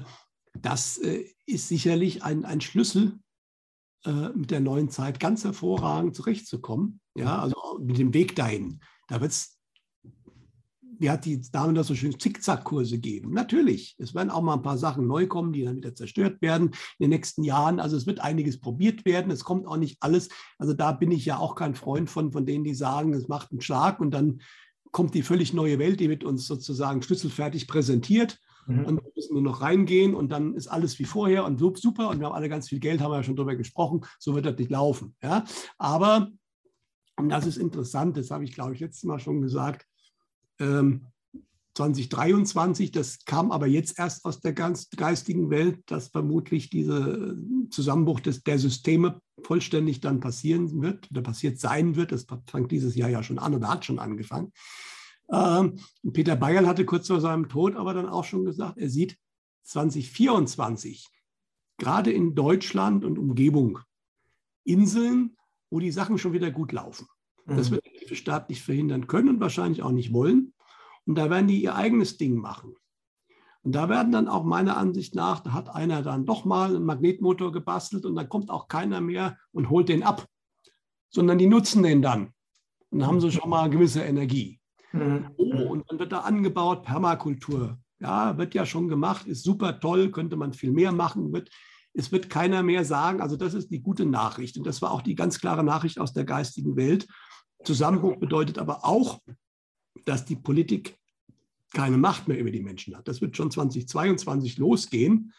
[0.63, 3.19] das äh, ist sicherlich ein, ein Schlüssel,
[4.05, 7.01] äh, mit der neuen Zeit ganz hervorragend zurechtzukommen.
[7.15, 8.81] Ja, also mit dem Weg dahin.
[9.09, 9.55] Da wird es
[10.99, 13.33] wie hat die Dame das so schön, Zickzackkurse geben.
[13.33, 16.69] Natürlich, es werden auch mal ein paar Sachen neu kommen, die dann wieder zerstört werden
[16.99, 17.81] in den nächsten Jahren.
[17.81, 19.31] Also es wird einiges probiert werden.
[19.31, 20.29] Es kommt auch nicht alles.
[20.59, 23.51] Also da bin ich ja auch kein Freund von, von denen, die sagen, es macht
[23.51, 24.41] einen Schlag und dann
[24.93, 28.39] kommt die völlig neue Welt, die wird uns sozusagen schlüsselfertig präsentiert.
[28.67, 28.85] Mhm.
[28.85, 32.21] Und wir müssen nur noch reingehen und dann ist alles wie vorher und super und
[32.21, 34.59] wir haben alle ganz viel Geld, haben wir ja schon drüber gesprochen, so wird das
[34.59, 35.15] nicht laufen.
[35.23, 35.45] Ja?
[35.79, 36.31] Aber,
[37.17, 39.87] und das ist interessant, das habe ich, glaube ich, letztes Mal schon gesagt,
[40.59, 47.35] 2023, ähm, das kam aber jetzt erst aus der ganz geistigen Welt, dass vermutlich dieser
[47.71, 52.13] Zusammenbruch des, der Systeme vollständig dann passieren wird oder passiert sein wird.
[52.13, 54.53] Das fängt dieses Jahr ja schon an oder hat schon angefangen.
[55.31, 55.79] Ähm,
[56.13, 59.19] Peter Bayerl hatte kurz vor seinem Tod aber dann auch schon gesagt, er sieht
[59.63, 61.09] 2024
[61.79, 63.81] gerade in Deutschland und Umgebung
[64.65, 65.37] Inseln,
[65.71, 67.07] wo die Sachen schon wieder gut laufen.
[67.47, 67.75] Das mhm.
[67.75, 70.55] wird der Staat nicht verhindern können und wahrscheinlich auch nicht wollen.
[71.07, 72.75] Und da werden die ihr eigenes Ding machen.
[73.63, 76.85] Und da werden dann auch meiner Ansicht nach, da hat einer dann doch mal einen
[76.85, 80.27] Magnetmotor gebastelt und dann kommt auch keiner mehr und holt den ab,
[81.09, 82.33] sondern die nutzen den dann.
[82.91, 84.61] Und haben sie schon mal eine gewisse Energie.
[84.95, 85.31] Mhm.
[85.37, 87.79] Oh, und dann wird da angebaut, Permakultur.
[87.99, 91.33] Ja, wird ja schon gemacht, ist super toll, könnte man viel mehr machen.
[91.33, 91.51] Wird,
[91.95, 94.57] es wird keiner mehr sagen, also das ist die gute Nachricht.
[94.57, 97.07] Und das war auch die ganz klare Nachricht aus der geistigen Welt.
[97.65, 99.21] Zusammenbruch bedeutet aber auch,
[100.05, 100.97] dass die Politik
[101.73, 103.09] keine Macht mehr über die Menschen hat.
[103.09, 105.33] Das wird schon 2022 losgehen.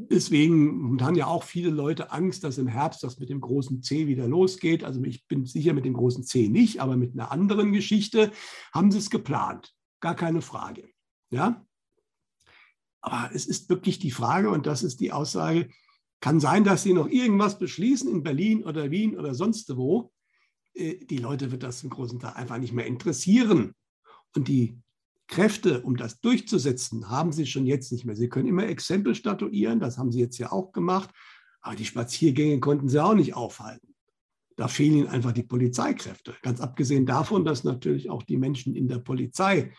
[0.00, 4.06] Deswegen haben ja auch viele Leute Angst, dass im Herbst das mit dem großen C
[4.06, 4.84] wieder losgeht.
[4.84, 8.30] Also ich bin sicher mit dem großen C nicht, aber mit einer anderen Geschichte
[8.72, 9.74] haben sie es geplant.
[10.00, 10.88] Gar keine Frage.
[11.30, 11.66] Ja?
[13.00, 15.68] Aber es ist wirklich die Frage, und das ist die Aussage,
[16.20, 20.12] kann sein, dass sie noch irgendwas beschließen in Berlin oder Wien oder sonst wo,
[20.74, 23.74] äh, die Leute wird das im großen Teil einfach nicht mehr interessieren.
[24.34, 24.78] Und die
[25.28, 28.16] Kräfte, um das durchzusetzen, haben sie schon jetzt nicht mehr.
[28.16, 31.10] Sie können immer Exempel statuieren, das haben sie jetzt ja auch gemacht,
[31.60, 33.94] aber die Spaziergänge konnten sie auch nicht aufhalten.
[34.56, 36.34] Da fehlen ihnen einfach die Polizeikräfte.
[36.42, 39.72] Ganz abgesehen davon, dass natürlich auch die Menschen in der Polizei,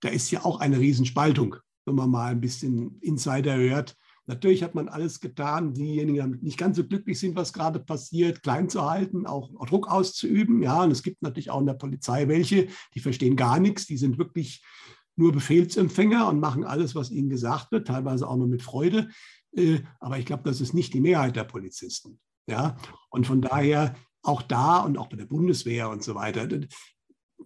[0.00, 4.74] da ist ja auch eine Riesenspaltung, wenn man mal ein bisschen Insider hört, Natürlich hat
[4.74, 8.88] man alles getan, diejenigen, die nicht ganz so glücklich sind, was gerade passiert, klein zu
[8.88, 10.62] halten, auch Druck auszuüben.
[10.62, 13.96] Ja, und es gibt natürlich auch in der Polizei welche, die verstehen gar nichts, die
[13.96, 14.64] sind wirklich
[15.14, 19.08] nur Befehlsempfänger und machen alles, was ihnen gesagt wird, teilweise auch nur mit Freude.
[19.56, 22.20] Äh, aber ich glaube, das ist nicht die Mehrheit der Polizisten.
[22.48, 22.76] Ja,
[23.10, 26.48] und von daher auch da und auch bei der Bundeswehr und so weiter,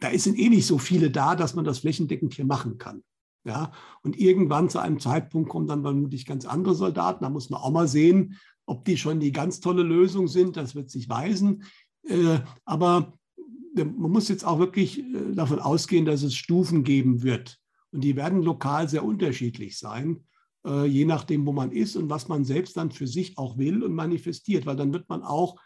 [0.00, 3.02] da sind eh nicht so viele da, dass man das flächendeckend hier machen kann.
[3.44, 3.72] Ja,
[4.02, 7.24] und irgendwann zu einem Zeitpunkt kommen dann vermutlich ganz andere Soldaten.
[7.24, 10.56] Da muss man auch mal sehen, ob die schon die ganz tolle Lösung sind.
[10.56, 11.64] Das wird sich weisen.
[12.06, 13.14] Äh, aber
[13.74, 17.58] man muss jetzt auch wirklich äh, davon ausgehen, dass es Stufen geben wird.
[17.92, 20.24] Und die werden lokal sehr unterschiedlich sein,
[20.66, 23.82] äh, je nachdem, wo man ist und was man selbst dann für sich auch will
[23.82, 24.66] und manifestiert.
[24.66, 25.56] Weil dann wird man auch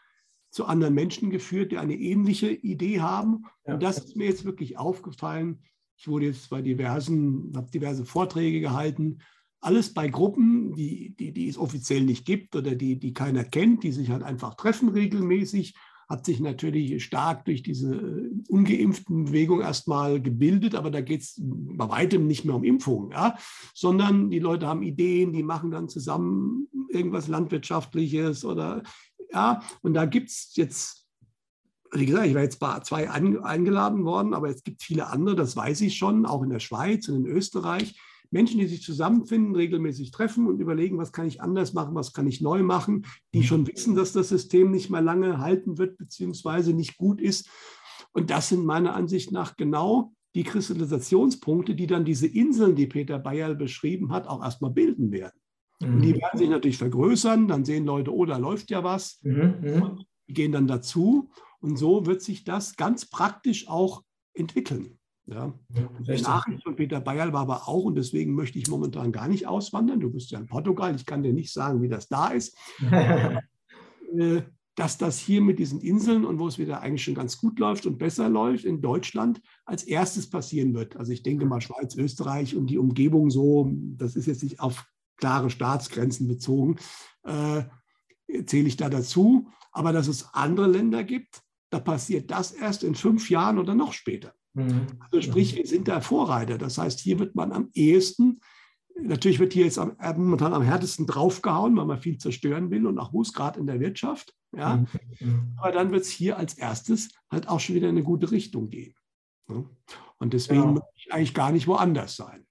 [0.50, 3.46] zu anderen Menschen geführt, die eine ähnliche Idee haben.
[3.64, 5.64] Und das ist mir jetzt wirklich aufgefallen
[5.96, 9.18] Ich wurde jetzt bei diversen, habe diverse Vorträge gehalten.
[9.60, 13.82] Alles bei Gruppen, die, die, die es offiziell nicht gibt oder die, die keiner kennt,
[13.82, 15.74] die sich halt einfach treffen regelmäßig
[16.08, 21.40] hat sich natürlich stark durch diese äh, ungeimpften Bewegung erstmal gebildet, aber da geht es
[21.40, 23.36] bei weitem nicht mehr um Impfungen, ja?
[23.74, 28.82] sondern die Leute haben Ideen, die machen dann zusammen irgendwas Landwirtschaftliches oder
[29.32, 31.03] ja, und da gibt es jetzt,
[31.94, 35.56] wie gesagt, ich war jetzt bei zwei eingeladen worden, aber es gibt viele andere, das
[35.56, 37.98] weiß ich schon, auch in der Schweiz und in Österreich,
[38.30, 42.26] Menschen, die sich zusammenfinden, regelmäßig treffen und überlegen, was kann ich anders machen, was kann
[42.26, 43.44] ich neu machen, die mhm.
[43.44, 47.48] schon wissen, dass das System nicht mehr lange halten wird, beziehungsweise nicht gut ist.
[48.12, 53.20] Und das sind meiner Ansicht nach genau die Kristallisationspunkte, die dann diese Inseln, die Peter
[53.20, 55.38] Bayerl beschrieben hat, auch erstmal bilden werden.
[55.80, 55.94] Mhm.
[55.94, 59.54] Und die werden sich natürlich vergrößern, dann sehen Leute, oh, da läuft ja was, mhm.
[59.60, 60.04] mhm.
[60.28, 61.30] die gehen dann dazu.
[61.64, 64.02] Und so wird sich das ganz praktisch auch
[64.34, 64.98] entwickeln.
[65.24, 65.58] Ja.
[65.70, 69.46] Die Nachricht von Peter Bayerl war aber auch, und deswegen möchte ich momentan gar nicht
[69.46, 69.98] auswandern.
[69.98, 72.56] Du bist ja in Portugal, ich kann dir nicht sagen, wie das da ist.
[74.16, 74.42] Äh,
[74.76, 77.84] dass das hier mit diesen Inseln und wo es wieder eigentlich schon ganz gut läuft
[77.84, 80.96] und besser läuft in Deutschland als erstes passieren wird.
[80.96, 84.84] Also ich denke mal Schweiz, Österreich und die Umgebung so, das ist jetzt nicht auf
[85.16, 86.76] klare Staatsgrenzen bezogen,
[87.24, 87.64] äh,
[88.46, 89.48] zähle ich da dazu.
[89.72, 93.92] Aber dass es andere Länder gibt, da passiert das erst in fünf Jahren oder noch
[93.92, 94.34] später.
[94.54, 94.86] Mhm.
[95.00, 96.58] Also sprich, wir sind da Vorreiter.
[96.58, 98.40] Das heißt, hier wird man am ehesten,
[99.00, 102.98] natürlich wird hier jetzt am, momentan am härtesten draufgehauen, weil man viel zerstören will und
[102.98, 104.34] auch muss, gerade in der Wirtschaft.
[104.56, 104.76] Ja?
[104.76, 104.86] Mhm.
[105.20, 105.54] mhm.
[105.56, 108.70] Aber dann wird es hier als erstes halt auch schon wieder in eine gute Richtung
[108.70, 108.94] gehen.
[110.18, 110.66] Und deswegen ja.
[110.66, 112.43] muss ich eigentlich gar nicht woanders sein.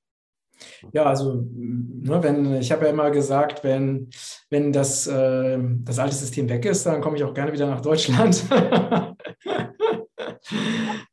[0.92, 4.10] Ja, also ne, wenn ich habe ja immer gesagt, wenn,
[4.50, 7.82] wenn das, äh, das alte System weg ist, dann komme ich auch gerne wieder nach
[7.82, 8.44] Deutschland.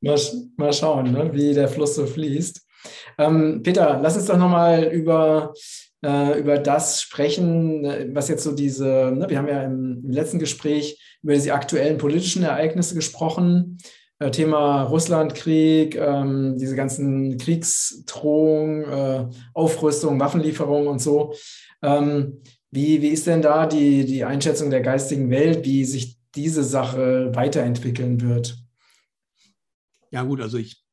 [0.00, 0.18] mal,
[0.56, 2.66] mal schauen, ne, wie der Fluss so fließt.
[3.18, 5.52] Ähm, Peter, lass uns doch nochmal über,
[6.04, 10.38] äh, über das sprechen, was jetzt so diese, ne, wir haben ja im, im, letzten
[10.38, 13.78] Gespräch über diese aktuellen politischen Ereignisse gesprochen.
[14.20, 21.34] Äh, Thema Russlandkrieg, ähm, diese ganzen Kriegsdrohungen, äh, Aufrüstung, Waffenlieferungen und so.
[21.82, 26.62] Ähm, wie, wie ist denn da die, die Einschätzung der geistigen Welt, wie sich diese
[26.62, 28.62] Sache weiterentwickeln wird?
[30.10, 30.84] Ja gut, also ich,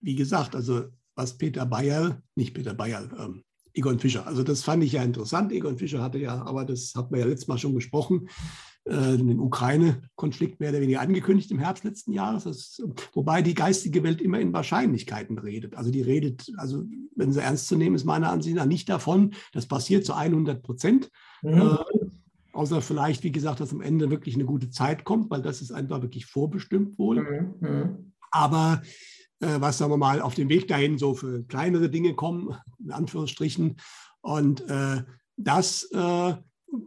[0.00, 4.82] wie gesagt, also was Peter Bayer, nicht Peter Bayer, ähm, Egon Fischer, also das fand
[4.84, 5.52] ich ja interessant.
[5.52, 8.28] Egon Fischer hatte ja, aber das hat man ja letztes Mal schon gesprochen,
[8.84, 12.44] äh, den Ukraine-Konflikt mehr oder weniger angekündigt im Herbst letzten Jahres.
[12.44, 15.76] Das, wobei die geistige Welt immer in Wahrscheinlichkeiten redet.
[15.76, 19.34] Also die redet, also wenn sie ernst zu nehmen ist, meiner Ansicht nach nicht davon,
[19.52, 21.10] das passiert zu 100 Prozent.
[21.42, 21.52] Mhm.
[21.52, 21.76] Äh,
[22.52, 25.72] Außer vielleicht, wie gesagt, dass am Ende wirklich eine gute Zeit kommt, weil das ist
[25.72, 27.22] einfach wirklich vorbestimmt wohl.
[27.22, 27.68] Mhm.
[27.68, 28.12] mhm.
[28.30, 28.82] Aber
[29.40, 32.92] äh, was, sagen wir mal, auf dem Weg dahin so für kleinere Dinge kommen, in
[32.92, 33.76] Anführungsstrichen.
[34.20, 35.02] Und äh,
[35.36, 36.34] das äh,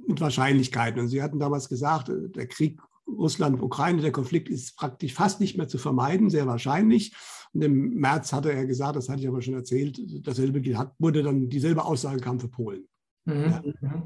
[0.08, 1.00] mit Wahrscheinlichkeiten.
[1.00, 5.58] Und Sie hatten damals gesagt, äh, der Krieg Russland-Ukraine, der Konflikt ist praktisch fast nicht
[5.58, 7.16] mehr zu vermeiden, sehr wahrscheinlich.
[7.54, 11.24] Und im März hatte er gesagt, das hatte ich aber schon erzählt, dasselbe hat, wurde
[11.24, 12.88] dann dieselbe Aussage kam für Polen.
[13.26, 13.74] Mhm.
[13.82, 14.04] Ja.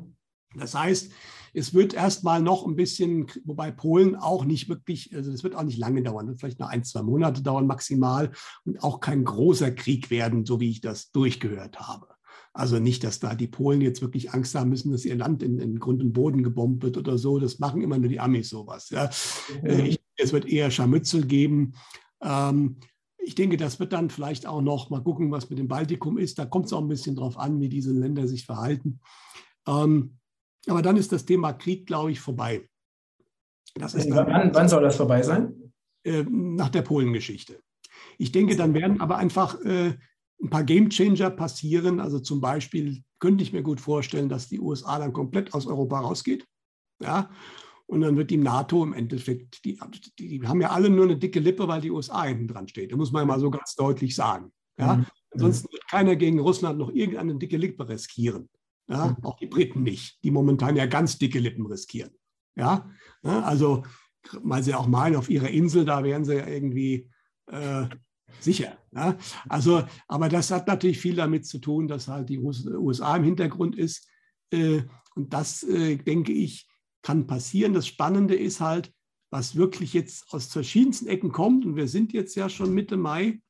[0.55, 1.11] Das heißt,
[1.53, 5.63] es wird erstmal noch ein bisschen, wobei Polen auch nicht wirklich, also das wird auch
[5.63, 8.31] nicht lange dauern, wird vielleicht noch ein, zwei Monate dauern maximal
[8.65, 12.07] und auch kein großer Krieg werden, so wie ich das durchgehört habe.
[12.53, 15.59] Also nicht, dass da die Polen jetzt wirklich Angst haben müssen, dass ihr Land in,
[15.59, 17.39] in Grund und Boden gebombt wird oder so.
[17.39, 18.89] Das machen immer nur die Amis sowas.
[18.89, 19.09] Ja.
[19.62, 19.85] Mhm.
[19.85, 21.73] Ich, es wird eher Scharmützel geben.
[22.21, 22.77] Ähm,
[23.17, 26.39] ich denke, das wird dann vielleicht auch noch mal gucken, was mit dem Baltikum ist.
[26.39, 28.99] Da kommt es auch ein bisschen drauf an, wie diese Länder sich verhalten.
[29.67, 30.17] Ähm,
[30.67, 32.67] aber dann ist das Thema Krieg, glaube ich, vorbei.
[33.75, 35.73] wann, wann, soll das vorbei sein?
[36.03, 37.62] Äh, nach der Polengeschichte.
[38.17, 39.93] Ich denke, dann werden aber einfach äh,
[40.41, 41.99] ein paar Gamechanger passieren.
[41.99, 45.99] Also zum Beispiel könnte ich mir gut vorstellen, dass die USA dann komplett aus Europa
[45.99, 46.45] rausgeht.
[47.02, 47.30] Ja,
[47.89, 49.80] und dann wird die NATO im Endeffekt, die,
[50.19, 52.91] die, haben ja alle nur eine dicke Lippe, weil die USA hinten dran steht.
[52.91, 54.52] Das muss man ja mal so ganz deutlich sagen.
[54.78, 54.97] Ja?
[54.97, 55.06] Mhm.
[55.32, 58.47] Ansonsten wird keiner gegen Russland noch irgendeine dicke Lippe riskieren.
[58.88, 59.23] Ja, mhm.
[59.23, 62.12] auch die Briten nicht, die momentan ja ganz dicke Lippen riskieren.
[62.56, 62.89] Ja,
[63.23, 63.84] also
[64.41, 67.10] weil sie auch meinen, auf ihrer Insel, da wären sie ja irgendwie
[67.47, 67.88] äh,
[68.39, 68.77] sicher.
[68.91, 69.17] Ja?
[69.47, 73.75] Also, aber das hat natürlich viel damit zu tun, dass halt die USA im Hintergrund
[73.75, 74.07] ist.
[74.51, 74.83] Äh,
[75.15, 76.67] und das, äh, denke ich,
[77.01, 77.73] kann passieren.
[77.73, 78.93] Das Spannende ist halt,
[79.31, 81.65] was wirklich jetzt aus verschiedensten Ecken kommt.
[81.65, 83.41] Und wir sind jetzt ja schon Mitte Mai.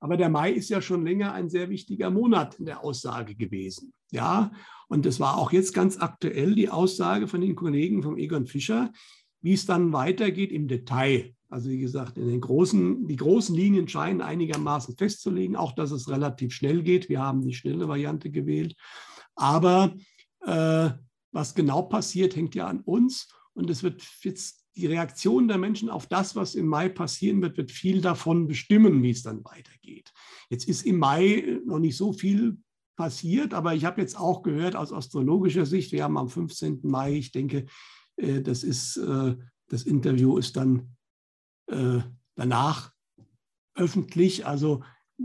[0.00, 3.92] Aber der Mai ist ja schon länger ein sehr wichtiger Monat in der Aussage gewesen.
[4.10, 4.50] Ja,
[4.88, 8.90] und das war auch jetzt ganz aktuell die Aussage von den Kollegen vom Egon Fischer,
[9.40, 13.88] wie es dann weitergeht im Detail Also wie gesagt, in den großen, die großen Linien
[13.88, 17.08] scheinen einigermaßen festzulegen, auch dass es relativ schnell geht.
[17.08, 18.76] Wir haben die schnelle Variante gewählt.
[19.34, 19.96] Aber
[20.46, 20.90] äh,
[21.32, 23.28] was genau passiert, hängt ja an uns.
[23.52, 27.56] Und es wird jetzt die Reaktion der Menschen auf das, was im Mai passieren wird,
[27.56, 30.12] wird viel davon bestimmen, wie es dann weitergeht.
[30.48, 32.58] Jetzt ist im Mai noch nicht so viel
[32.96, 36.80] passiert, aber ich habe jetzt auch gehört aus astrologischer Sicht, wir haben am 15.
[36.82, 37.66] Mai, ich denke,
[38.16, 39.36] äh, das ist, äh,
[39.68, 40.96] das Interview ist dann
[41.70, 42.02] äh,
[42.34, 42.92] danach
[43.74, 44.46] öffentlich.
[44.46, 44.82] Also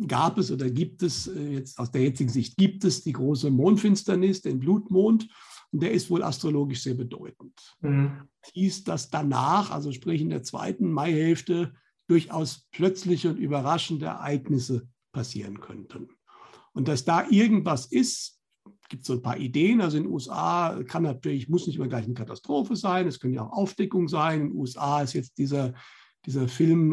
[0.07, 4.41] gab es oder gibt es jetzt aus der jetzigen Sicht gibt es die große Mondfinsternis,
[4.41, 5.27] den Blutmond.
[5.71, 7.75] Und der ist wohl astrologisch sehr bedeutend.
[7.81, 8.29] Mhm.
[8.53, 11.73] Hieß, dass danach, also sprich in der zweiten Maihälfte,
[12.07, 16.09] durchaus plötzliche und überraschende Ereignisse passieren könnten.
[16.73, 18.39] Und dass da irgendwas ist,
[18.89, 19.81] gibt es so ein paar Ideen.
[19.81, 23.33] Also in den USA kann natürlich, muss nicht immer gleich eine Katastrophe sein, es können
[23.33, 24.41] ja auch Aufdeckungen sein.
[24.41, 25.73] In den USA ist jetzt dieser
[26.25, 26.89] dieser Film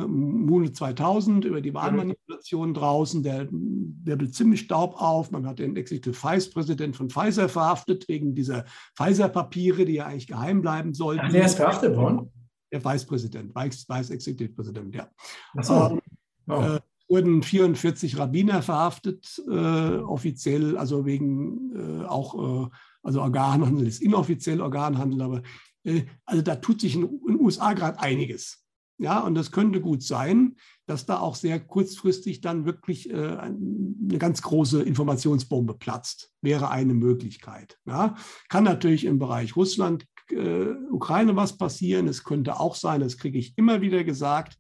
[0.47, 5.31] Moon 2000 über die Wahlmanipulation draußen, der wirbelt ziemlich Staub auf.
[5.31, 8.65] Man hat den Executive Vice President von Pfizer verhaftet wegen dieser
[8.97, 11.25] Pfizer-Papiere, die ja eigentlich geheim bleiben sollten.
[11.25, 12.31] Ach, der ist verhaftet worden?
[12.73, 15.09] Der Vice President, Vice, Vice Executive President, ja.
[15.57, 15.75] Ach so.
[15.75, 16.01] Ähm,
[16.49, 16.61] oh.
[16.61, 22.69] äh, wurden 44 Rabbiner verhaftet, äh, offiziell, also wegen äh, auch, äh,
[23.03, 25.43] also Organhandel ist inoffiziell Organhandel, aber
[25.85, 28.62] äh, also da tut sich in den USA gerade einiges.
[29.03, 30.55] Ja, und das könnte gut sein,
[30.87, 36.33] dass da auch sehr kurzfristig dann wirklich äh, eine ganz große Informationsbombe platzt.
[36.41, 37.79] Wäre eine Möglichkeit.
[37.85, 38.15] Ja.
[38.49, 42.07] Kann natürlich im Bereich Russland, äh, Ukraine was passieren.
[42.07, 44.57] Es könnte auch sein, das kriege ich immer wieder gesagt,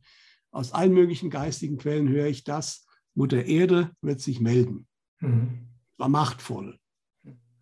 [0.50, 4.88] aus allen möglichen geistigen Quellen höre ich das, Mutter Erde wird sich melden.
[5.20, 5.68] Mhm.
[5.98, 6.80] War machtvoll.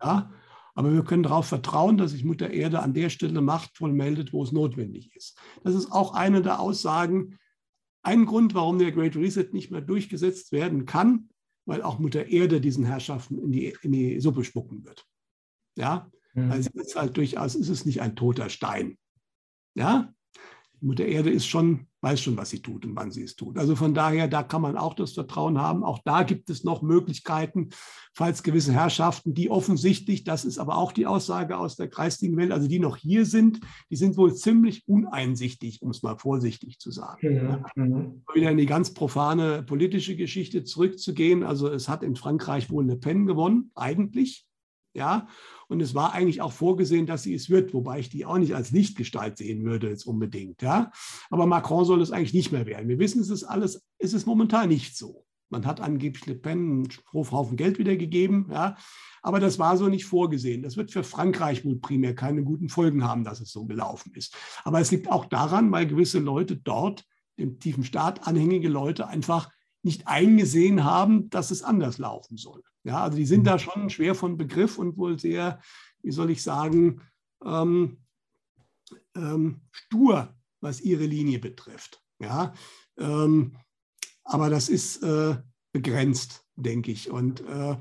[0.01, 0.31] Ja,
[0.73, 4.43] aber wir können darauf vertrauen, dass sich Mutter Erde an der Stelle machtvoll meldet, wo
[4.43, 5.37] es notwendig ist.
[5.63, 7.37] Das ist auch eine der Aussagen,
[8.03, 11.29] ein Grund, warum der Great Reset nicht mehr durchgesetzt werden kann,
[11.65, 15.05] weil auch Mutter Erde diesen Herrschaften in die, in die Suppe spucken wird.
[15.77, 16.51] Ja, mhm.
[16.51, 18.97] also es ist halt durchaus, ist es nicht ein toter Stein.
[19.75, 20.13] Ja,
[20.79, 23.57] Mutter Erde ist schon, weiß schon, was sie tut und wann sie es tut.
[23.57, 25.83] Also von daher, da kann man auch das Vertrauen haben.
[25.83, 27.69] Auch da gibt es noch Möglichkeiten,
[28.13, 32.51] falls gewisse Herrschaften, die offensichtlich, das ist aber auch die Aussage aus der geistigen Welt,
[32.51, 33.59] also die noch hier sind,
[33.89, 37.35] die sind wohl ziemlich uneinsichtig, um es mal vorsichtig zu sagen.
[37.35, 38.23] Ja, mhm.
[38.33, 41.43] Wieder in die ganz profane politische Geschichte zurückzugehen.
[41.43, 44.45] Also es hat in Frankreich wohl Le Pen gewonnen, eigentlich.
[44.93, 45.27] Ja,
[45.69, 48.55] und es war eigentlich auch vorgesehen, dass sie es wird, wobei ich die auch nicht
[48.55, 50.61] als Lichtgestalt sehen würde jetzt unbedingt.
[50.61, 50.91] Ja,
[51.29, 52.89] aber Macron soll es eigentlich nicht mehr werden.
[52.89, 55.25] Wir wissen, es ist alles, es ist momentan nicht so.
[55.49, 58.75] Man hat angeblich Le Pen einen Haufen Geld wiedergegeben, ja,
[59.21, 60.63] aber das war so nicht vorgesehen.
[60.63, 64.35] Das wird für Frankreich wohl primär keine guten Folgen haben, dass es so gelaufen ist.
[64.63, 67.05] Aber es liegt auch daran, weil gewisse Leute dort,
[67.37, 69.49] dem tiefen Staat anhängige Leute, einfach
[69.83, 72.61] nicht eingesehen haben, dass es anders laufen soll.
[72.83, 75.61] Ja, also die sind da schon schwer von Begriff und wohl sehr,
[76.01, 77.01] wie soll ich sagen,
[77.45, 77.97] ähm,
[79.15, 82.03] ähm, stur, was ihre Linie betrifft.
[82.19, 82.53] Ja,
[82.97, 83.57] ähm,
[84.23, 85.37] aber das ist äh,
[85.71, 87.09] begrenzt, denke ich.
[87.09, 87.77] Und äh,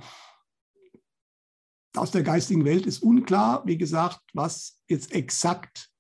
[1.97, 5.91] aus der geistigen Welt ist unklar, wie gesagt, was jetzt exakt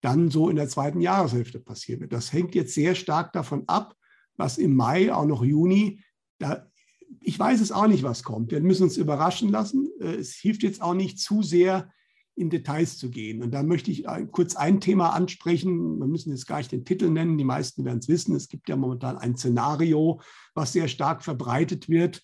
[0.00, 2.12] dann so in der zweiten Jahreshälfte passieren wird.
[2.12, 3.96] Das hängt jetzt sehr stark davon ab,
[4.36, 6.02] was im Mai, auch noch Juni,
[6.38, 6.71] da,
[7.20, 8.50] ich weiß es auch nicht, was kommt.
[8.50, 9.88] Wir müssen uns überraschen lassen.
[10.00, 11.90] Äh, es hilft jetzt auch nicht zu sehr
[12.34, 13.42] in Details zu gehen.
[13.42, 15.98] Und da möchte ich kurz ein Thema ansprechen.
[15.98, 18.34] Wir müssen jetzt gar nicht den Titel nennen, die meisten werden es wissen.
[18.34, 20.20] Es gibt ja momentan ein Szenario,
[20.54, 22.22] was sehr stark verbreitet wird.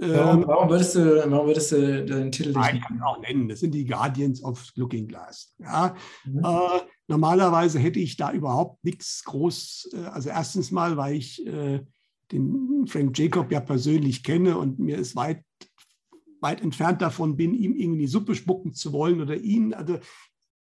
[0.00, 3.48] Warum, ähm, warum, würdest, du, warum würdest du den Titel nicht Ich kann auch nennen.
[3.48, 5.54] Das sind die Guardians of Looking Glass.
[5.58, 6.38] Ja, mhm.
[6.44, 9.90] äh, normalerweise hätte ich da überhaupt nichts groß.
[9.94, 11.80] Äh, also erstens mal, weil ich äh,
[12.32, 15.42] den Frank Jacob ja persönlich kenne und mir ist weit
[16.40, 19.74] weit entfernt davon bin, ihm irgendwie die Suppe spucken zu wollen oder ihn.
[19.74, 19.98] Also,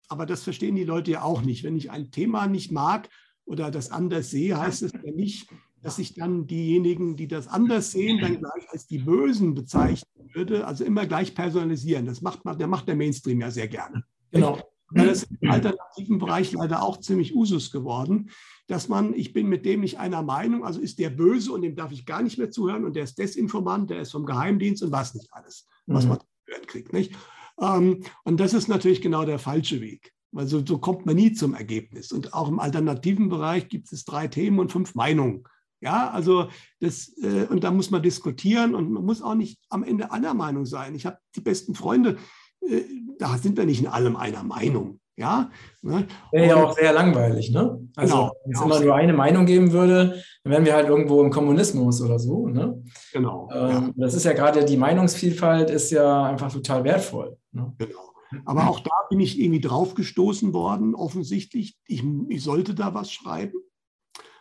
[0.08, 1.63] aber das verstehen die Leute ja auch nicht.
[1.63, 3.10] Wenn ich ein Thema nicht mag
[3.46, 5.50] oder das anders sehe, heißt es ja nicht,
[5.81, 10.65] dass ich dann diejenigen, die das anders sehen, dann gleich als die Bösen bezeichnen würde,
[10.65, 12.06] also immer gleich personalisieren.
[12.06, 14.04] Das macht, der macht der Mainstream ja sehr gerne.
[14.31, 14.60] Genau.
[14.92, 18.29] Das ist im alternativen Bereich leider auch ziemlich Usus geworden,
[18.67, 21.75] dass man, ich bin mit dem nicht einer Meinung, also ist der böse und dem
[21.75, 24.91] darf ich gar nicht mehr zuhören und der ist Desinformant, der ist vom Geheimdienst und
[24.91, 26.11] was nicht alles, was mhm.
[26.11, 26.93] man hören kriegt.
[26.93, 27.13] Nicht?
[27.59, 30.13] Ähm, und das ist natürlich genau der falsche Weg.
[30.35, 32.11] Also so kommt man nie zum Ergebnis.
[32.11, 35.43] Und auch im alternativen Bereich gibt es drei Themen und fünf Meinungen.
[35.79, 36.47] Ja, also
[36.79, 40.33] das, äh, und da muss man diskutieren und man muss auch nicht am Ende einer
[40.33, 40.95] Meinung sein.
[40.95, 42.17] Ich habe die besten Freunde,
[42.61, 42.83] äh,
[43.19, 45.01] da sind wir nicht in allem einer Meinung.
[45.15, 45.51] Ja,
[45.83, 46.07] ne?
[46.31, 47.79] wäre ja auch sehr langweilig, ne?
[47.95, 51.21] Also, genau, wenn es immer nur eine Meinung geben würde, dann wären wir halt irgendwo
[51.21, 52.83] im Kommunismus oder so, ne?
[53.11, 53.47] Genau.
[53.53, 53.89] Ähm, ja.
[53.95, 57.37] Das ist ja gerade die Meinungsvielfalt ist ja einfach total wertvoll.
[57.51, 57.73] Ne?
[57.77, 58.13] Genau.
[58.45, 61.77] Aber auch da bin ich irgendwie draufgestoßen worden, offensichtlich.
[61.85, 63.59] Ich, ich sollte da was schreiben.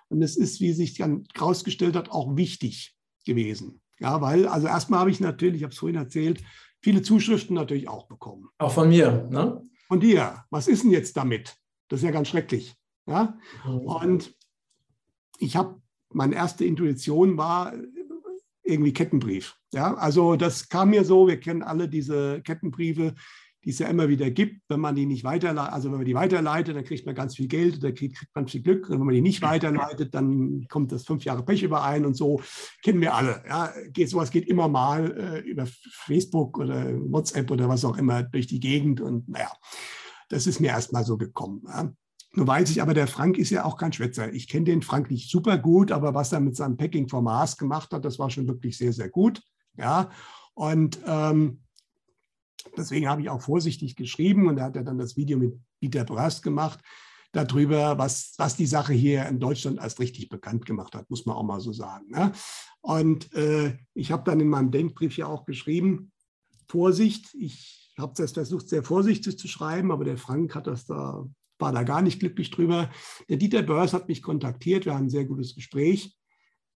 [0.08, 2.96] Und es ist, wie sich dann herausgestellt hat, auch wichtig
[3.26, 3.80] gewesen.
[3.98, 6.42] Ja, weil, also erstmal habe ich natürlich, ich habe es vorhin erzählt,
[6.80, 8.48] viele Zuschriften natürlich auch bekommen.
[8.58, 9.62] Auch von mir, ne?
[9.92, 10.46] Von dir.
[10.48, 11.54] Was ist denn jetzt damit?
[11.88, 12.74] Das ist ja ganz schrecklich.
[13.04, 13.38] Ja?
[13.66, 14.34] Und
[15.36, 17.74] ich habe, meine erste Intuition war
[18.62, 19.54] irgendwie Kettenbrief.
[19.70, 23.14] Ja, also das kam mir so, wir kennen alle diese Kettenbriefe,
[23.64, 24.62] die es ja immer wieder gibt.
[24.68, 27.48] Wenn man die nicht weiterleitet, also wenn man die weiterleitet, dann kriegt man ganz viel
[27.48, 28.88] Geld, dann kriegt, kriegt man viel Glück.
[28.88, 32.40] Und wenn man die nicht weiterleitet, dann kommt das fünf Jahre Pech überein und so.
[32.82, 33.42] Kennen wir alle.
[33.48, 38.22] Ja, geht, sowas geht immer mal äh, über Facebook oder WhatsApp oder was auch immer
[38.22, 39.00] durch die Gegend.
[39.00, 39.52] Und naja,
[40.28, 41.62] das ist mir erstmal so gekommen.
[41.66, 41.92] Ja.
[42.34, 44.32] Nur weiß ich aber, der Frank ist ja auch kein Schwätzer.
[44.32, 47.58] Ich kenne den Frank nicht super gut, aber was er mit seinem Packing for Mars
[47.58, 49.42] gemacht hat, das war schon wirklich sehr, sehr gut.
[49.76, 50.10] Ja,
[50.54, 51.61] und ähm,
[52.76, 56.04] Deswegen habe ich auch vorsichtig geschrieben und er hat ja dann das Video mit Dieter
[56.04, 56.80] Brast gemacht
[57.32, 61.36] darüber, was, was die Sache hier in Deutschland als richtig bekannt gemacht hat, muss man
[61.36, 62.10] auch mal so sagen.
[62.10, 62.32] Ne?
[62.82, 66.12] Und äh, ich habe dann in meinem Denkbrief ja auch geschrieben,
[66.68, 71.26] Vorsicht, ich habe das versucht, sehr vorsichtig zu schreiben, aber der Frank hat das da,
[71.58, 72.90] war da gar nicht glücklich drüber.
[73.28, 76.16] Der Dieter Börs hat mich kontaktiert, wir haben ein sehr gutes Gespräch.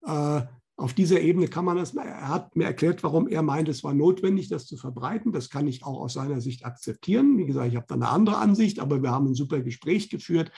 [0.06, 0.42] Äh,
[0.78, 3.94] auf dieser Ebene kann man das, er hat mir erklärt, warum er meint, es war
[3.94, 5.32] notwendig, das zu verbreiten.
[5.32, 7.38] Das kann ich auch aus seiner Sicht akzeptieren.
[7.38, 10.52] Wie gesagt, ich habe da eine andere Ansicht, aber wir haben ein super Gespräch geführt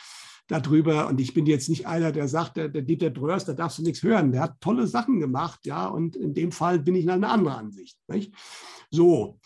[0.48, 1.06] darüber.
[1.06, 3.82] Und ich bin jetzt nicht einer, der sagt, der, der Dieter Bröers, da darfst du
[3.82, 4.32] nichts hören.
[4.32, 5.86] Der hat tolle Sachen gemacht, ja.
[5.86, 7.96] Und in dem Fall bin ich eine andere Ansicht.
[8.08, 8.34] Nicht?
[8.90, 9.38] So.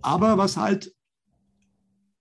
[0.00, 0.94] Aber was halt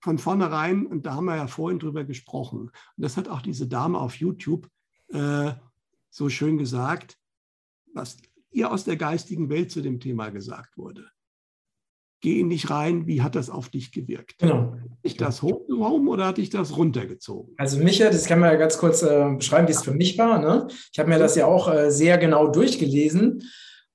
[0.01, 3.67] von vornherein, und da haben wir ja vorhin drüber gesprochen, und das hat auch diese
[3.67, 4.67] Dame auf YouTube
[5.13, 5.53] äh,
[6.09, 7.18] so schön gesagt,
[7.99, 8.17] was
[8.51, 11.05] ihr aus der geistigen Welt zu dem Thema gesagt wurde.
[12.21, 14.39] Geh in dich rein, wie hat das auf dich gewirkt?
[14.39, 14.73] Genau.
[14.73, 17.53] Hat dich das hochgehoben oder hat dich das runtergezogen?
[17.57, 20.39] Also mich, das kann man ja ganz kurz äh, beschreiben, wie es für mich war.
[20.39, 20.67] Ne?
[20.91, 23.43] Ich habe mir das ja auch äh, sehr genau durchgelesen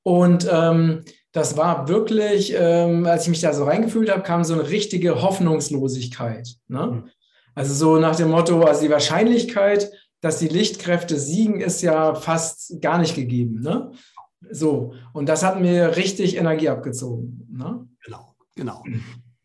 [0.03, 4.55] und ähm, das war wirklich, ähm, als ich mich da so reingefühlt habe, kam so
[4.55, 6.49] eine richtige Hoffnungslosigkeit.
[6.69, 6.87] Ne?
[6.87, 7.11] Mhm.
[7.55, 9.91] Also so nach dem Motto, also die Wahrscheinlichkeit,
[10.25, 13.61] dass die Lichtkräfte siegen, ist ja fast gar nicht gegeben.
[13.61, 13.93] Ne?
[14.51, 17.47] So, und das hat mir richtig Energie abgezogen.
[17.53, 17.87] Ne?
[18.03, 18.83] Genau, genau.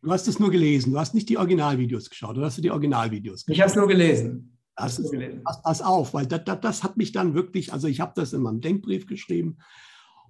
[0.02, 2.72] Du hast es nur gelesen, du hast nicht die Originalvideos geschaut, oder hast du die
[2.72, 3.56] Originalvideos geschaut?
[3.56, 4.58] Ich habe es nur gelesen.
[4.78, 5.12] Das ist,
[5.44, 8.32] pass, pass, auf, weil das, das, das, hat mich dann wirklich, also ich habe das
[8.32, 9.58] in meinem Denkbrief geschrieben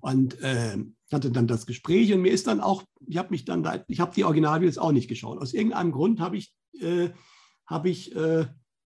[0.01, 0.77] und äh,
[1.11, 3.99] hatte dann das Gespräch und mir ist dann auch, ich habe mich dann, da, ich
[3.99, 5.39] habe die Originalvideos auch nicht geschaut.
[5.39, 7.09] Aus irgendeinem Grund habe ich, äh,
[7.67, 8.47] habe ich äh,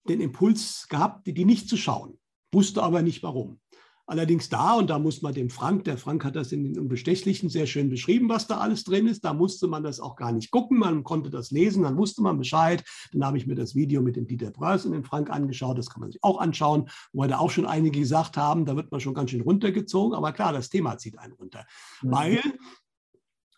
[0.08, 2.20] den Impuls gehabt, die nicht zu schauen,
[2.52, 3.60] wusste aber nicht warum.
[4.10, 7.48] Allerdings da, und da muss man dem Frank, der Frank hat das in den Unbestechlichen
[7.48, 9.24] sehr schön beschrieben, was da alles drin ist.
[9.24, 12.40] Da musste man das auch gar nicht gucken, man konnte das lesen, dann wusste man
[12.40, 12.84] Bescheid.
[13.14, 15.92] Dann habe ich mir das Video mit dem Dieter Preuß und dem Frank angeschaut, das
[15.92, 19.00] kann man sich auch anschauen, wo da auch schon einige gesagt haben, da wird man
[19.00, 20.18] schon ganz schön runtergezogen.
[20.18, 21.68] Aber klar, das Thema zieht einen runter.
[22.02, 22.12] Mhm.
[22.12, 22.42] Weil,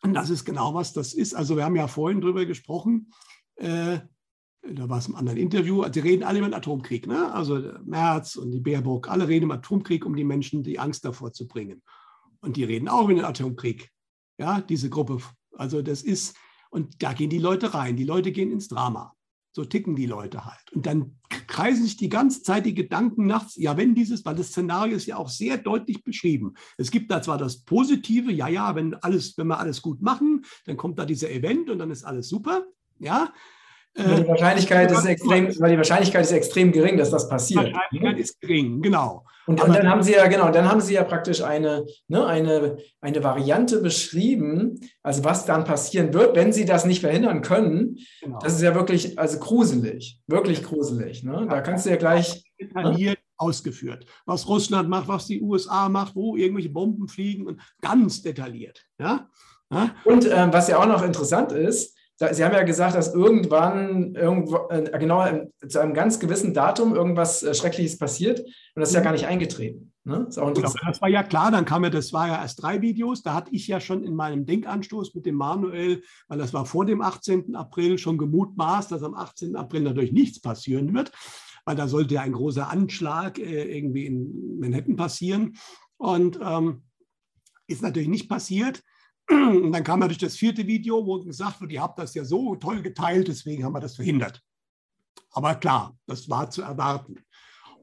[0.02, 3.14] und das ist genau was das ist, also wir haben ja vorhin drüber gesprochen,
[3.56, 4.00] äh,
[4.62, 7.08] da war es im anderen Interview, die reden alle über den Atomkrieg.
[7.08, 7.34] Ne?
[7.34, 11.34] Also Merz und die Baerbock, alle reden im Atomkrieg, um die Menschen die Angst davor
[11.34, 11.82] zu bringen.
[12.42, 13.90] Und die reden auch über den Atomkrieg.
[14.38, 15.20] Ja, diese Gruppe.
[15.56, 16.36] Also das ist,
[16.70, 17.96] und da gehen die Leute rein.
[17.96, 19.14] Die Leute gehen ins Drama.
[19.54, 20.72] So ticken die Leute halt.
[20.72, 24.48] Und dann kreisen sich die ganze Zeit die Gedanken nachts, ja, wenn dieses, weil das
[24.48, 26.54] Szenario ist ja auch sehr deutlich beschrieben.
[26.78, 30.46] Es gibt da zwar das Positive, ja, ja, wenn alles, wenn wir alles gut machen,
[30.66, 32.64] dann kommt da dieser Event und dann ist alles super.
[33.00, 33.34] Ja,
[33.94, 37.68] weil die, Wahrscheinlichkeit ist extrem, weil die Wahrscheinlichkeit ist extrem gering, dass das passiert.
[37.68, 39.26] Die Wahrscheinlichkeit ist gering, genau.
[39.48, 42.78] Und, und, dann haben Sie ja, genau, dann haben Sie ja praktisch eine, ne, eine,
[43.02, 47.98] eine Variante beschrieben, also was dann passieren wird, wenn Sie das nicht verhindern können.
[48.22, 48.40] Genau.
[48.40, 51.24] Das ist ja wirklich, also gruselig, wirklich gruselig.
[51.24, 51.48] Ne?
[51.50, 52.44] Da kannst du ja gleich.
[52.60, 53.24] Detailliert ne?
[53.38, 54.06] ausgeführt.
[54.26, 58.86] Was Russland macht, was die USA macht, wo irgendwelche Bomben fliegen und ganz detailliert.
[59.00, 59.28] Ja?
[59.74, 59.96] ja?
[60.06, 61.98] Und ähm, was ja auch noch interessant ist,
[62.32, 65.26] Sie haben ja gesagt, dass irgendwann, irgendwo, äh, genau
[65.68, 69.06] zu einem ganz gewissen Datum irgendwas äh, Schreckliches passiert und das ist ja mhm.
[69.06, 69.92] gar nicht eingetreten.
[70.04, 70.26] Ne?
[70.30, 72.82] Ist auch genau, das war ja klar, dann kam ja, das war ja erst drei
[72.82, 76.66] Videos, da hatte ich ja schon in meinem Denkanstoß mit dem Manuel, weil das war
[76.66, 77.56] vor dem 18.
[77.56, 79.56] April, schon gemutmaßt, dass am 18.
[79.56, 81.12] April natürlich nichts passieren wird,
[81.66, 85.56] weil da sollte ja ein großer Anschlag äh, irgendwie in Manhattan passieren
[85.98, 86.84] und ähm,
[87.68, 88.84] ist natürlich nicht passiert.
[89.32, 92.56] Und dann kam natürlich das vierte Video, wo gesagt wird, ihr habt das ja so
[92.56, 94.42] toll geteilt, deswegen haben wir das verhindert.
[95.32, 97.16] Aber klar, das war zu erwarten.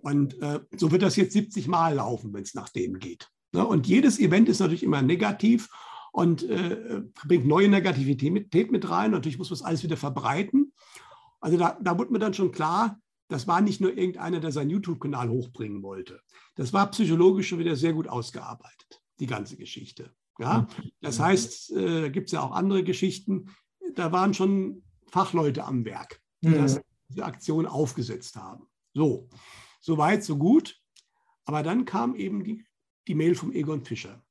[0.03, 3.30] Und äh, so wird das jetzt 70 Mal laufen, wenn es nach denen geht.
[3.53, 3.66] Ne?
[3.66, 5.68] Und jedes Event ist natürlich immer negativ
[6.12, 9.11] und äh, bringt neue Negativität mit rein.
[9.11, 10.72] Natürlich muss man es alles wieder verbreiten.
[11.40, 14.70] Also da, da wurde mir dann schon klar, das war nicht nur irgendeiner, der seinen
[14.70, 16.20] YouTube-Kanal hochbringen wollte.
[16.57, 20.12] Das war psychologisch schon wieder sehr gut ausgearbeitet, die ganze Geschichte.
[20.39, 20.66] Ja?
[21.01, 23.51] Das heißt, äh, da gibt es ja auch andere Geschichten,
[23.95, 26.55] da waren schon Fachleute am Werk, die mhm.
[26.55, 28.66] das, diese Aktion aufgesetzt haben.
[28.95, 29.28] So,
[29.80, 30.80] so weit, so gut.
[31.45, 32.64] Aber dann kam eben die,
[33.07, 34.22] die Mail vom Egon Fischer.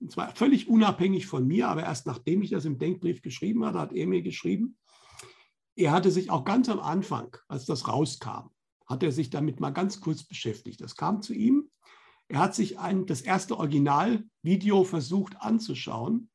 [0.00, 3.78] Und zwar völlig unabhängig von mir, aber erst nachdem ich das im Denkbrief geschrieben hatte,
[3.78, 4.76] hat er mir geschrieben,
[5.76, 8.50] er hatte sich auch ganz am Anfang, als das rauskam,
[8.86, 10.80] hat er sich damit mal ganz kurz beschäftigt.
[10.80, 11.70] Das kam zu ihm.
[12.32, 16.30] Er hat sich ein, das erste Originalvideo versucht anzuschauen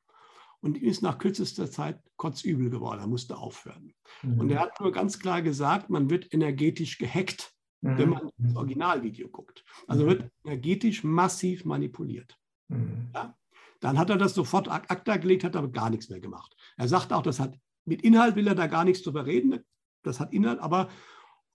[0.60, 3.00] und ist nach kürzester Zeit kotzübel geworden.
[3.00, 3.96] Er musste aufhören.
[4.22, 4.40] Mhm.
[4.40, 7.98] Und er hat nur ganz klar gesagt, man wird energetisch gehackt, mhm.
[7.98, 9.66] wenn man das Originalvideo guckt.
[9.88, 10.10] Also mhm.
[10.10, 12.38] wird energetisch massiv manipuliert.
[12.68, 13.10] Mhm.
[13.16, 13.36] Ja?
[13.80, 16.56] Dann hat er das sofort ad acta gelegt, hat aber gar nichts mehr gemacht.
[16.78, 19.66] Er sagt auch, das hat mit Inhalt will er da gar nichts drüber reden.
[20.04, 20.90] Das hat Inhalt, aber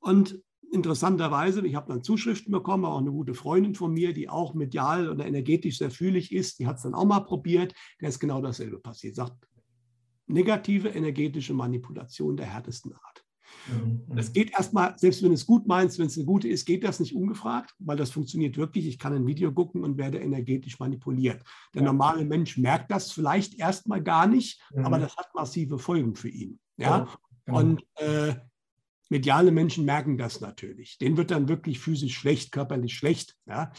[0.01, 4.55] und interessanterweise, ich habe dann Zuschriften bekommen, auch eine gute Freundin von mir, die auch
[4.55, 8.19] medial oder energetisch sehr fühlig ist, die hat es dann auch mal probiert, der ist
[8.19, 9.15] genau dasselbe passiert.
[9.15, 9.47] Sagt,
[10.27, 13.25] negative energetische Manipulation der härtesten Art.
[13.69, 14.03] Mhm.
[14.17, 17.01] Das geht erstmal, selbst wenn es gut meinst, wenn es eine gute ist, geht das
[17.01, 18.87] nicht ungefragt, weil das funktioniert wirklich.
[18.87, 21.43] Ich kann ein Video gucken und werde energetisch manipuliert.
[21.75, 24.87] Der normale Mensch merkt das vielleicht erstmal gar nicht, mhm.
[24.87, 26.59] aber das hat massive Folgen für ihn.
[26.77, 27.09] Ja?
[27.47, 27.55] ja.
[27.55, 28.35] Und äh,
[29.13, 30.97] mediale Menschen merken das natürlich.
[30.97, 33.37] Denen wird dann wirklich physisch schlecht, körperlich schlecht.
[33.47, 33.71] Ja?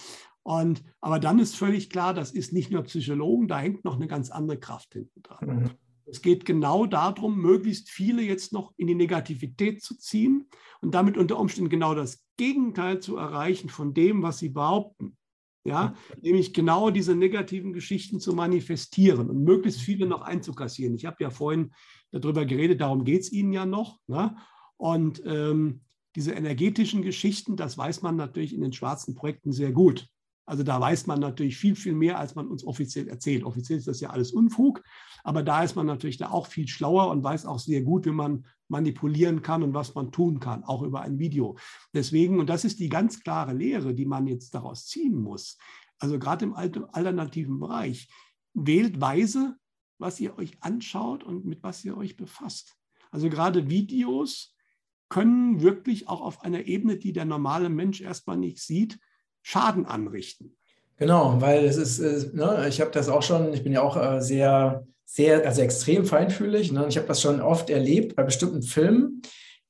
[0.44, 4.08] Und, aber dann ist völlig klar, das ist nicht nur Psychologen, da hängt noch eine
[4.08, 5.48] ganz andere Kraft hinten dran.
[5.48, 5.70] Mhm.
[6.06, 10.50] Es geht genau darum, möglichst viele jetzt noch in die Negativität zu ziehen
[10.82, 15.18] und damit unter Umständen genau das Gegenteil zu erreichen von dem, was sie behaupten.
[15.66, 20.94] Ja, nämlich genau diese negativen Geschichten zu manifestieren und möglichst viele noch einzukassieren.
[20.94, 21.72] Ich habe ja vorhin
[22.12, 23.98] darüber geredet, darum geht es Ihnen ja noch.
[24.08, 24.36] Ne?
[24.78, 25.82] Und ähm,
[26.16, 30.08] diese energetischen Geschichten, das weiß man natürlich in den schwarzen Projekten sehr gut.
[30.46, 33.44] Also da weiß man natürlich viel, viel mehr, als man uns offiziell erzählt.
[33.46, 34.84] Offiziell ist das ja alles Unfug,
[35.24, 38.12] aber da ist man natürlich da auch viel schlauer und weiß auch sehr gut, wie
[38.12, 41.58] man manipulieren kann und was man tun kann, auch über ein Video.
[41.94, 45.58] Deswegen, und das ist die ganz klare Lehre, die man jetzt daraus ziehen muss,
[46.00, 48.10] also gerade im alternativen Bereich,
[48.54, 49.56] wählt weise,
[49.98, 52.76] was ihr euch anschaut und mit was ihr euch befasst.
[53.12, 54.53] Also gerade Videos
[55.10, 59.00] können wirklich auch auf einer Ebene, die der normale Mensch erstmal nicht sieht,
[59.42, 60.56] Schaden anrichten.
[60.98, 63.98] Genau, weil es ist, äh, ne, ich habe das auch schon, ich bin ja auch
[63.98, 66.72] äh, sehr, sehr, also extrem feinfühlig.
[66.72, 66.86] Ne?
[66.88, 69.22] Ich habe das schon oft erlebt bei bestimmten Filmen,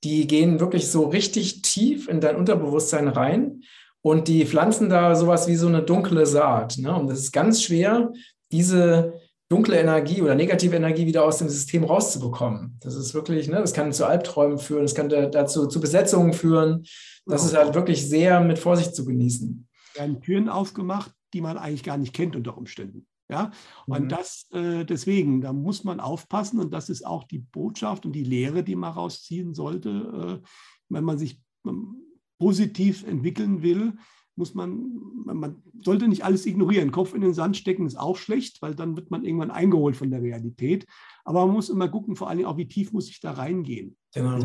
[0.03, 3.63] die gehen wirklich so richtig tief in dein Unterbewusstsein rein
[4.01, 6.77] und die pflanzen da sowas wie so eine dunkle Saat.
[6.77, 6.93] Ne?
[6.93, 8.11] Und es ist ganz schwer,
[8.51, 9.13] diese
[9.49, 12.77] dunkle Energie oder negative Energie wieder aus dem System rauszubekommen.
[12.81, 16.83] Das ist wirklich, ne, das kann zu Albträumen führen, das kann dazu zu Besetzungen führen.
[17.25, 17.53] Das genau.
[17.53, 19.67] ist halt wirklich sehr mit Vorsicht zu genießen.
[19.93, 23.07] Es werden Türen aufgemacht, die man eigentlich gar nicht kennt unter Umständen.
[23.29, 23.51] Ja,
[23.87, 24.09] und mhm.
[24.09, 28.23] das äh, deswegen, da muss man aufpassen und das ist auch die Botschaft und die
[28.23, 30.47] Lehre, die man rausziehen sollte, äh,
[30.89, 32.03] wenn man sich ähm,
[32.37, 33.93] positiv entwickeln will,
[34.35, 34.91] muss man,
[35.25, 36.91] man sollte nicht alles ignorieren.
[36.91, 40.09] Kopf in den Sand stecken ist auch schlecht, weil dann wird man irgendwann eingeholt von
[40.09, 40.85] der Realität.
[41.23, 43.95] Aber man muss immer gucken, vor allem auch, wie tief muss ich da reingehen.
[44.13, 44.39] Genau.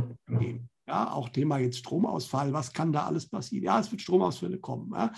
[0.87, 2.53] Ja, auch Thema jetzt Stromausfall.
[2.55, 3.65] Was kann da alles passieren?
[3.65, 4.91] Ja, es wird Stromausfälle kommen.
[4.95, 5.13] Ja.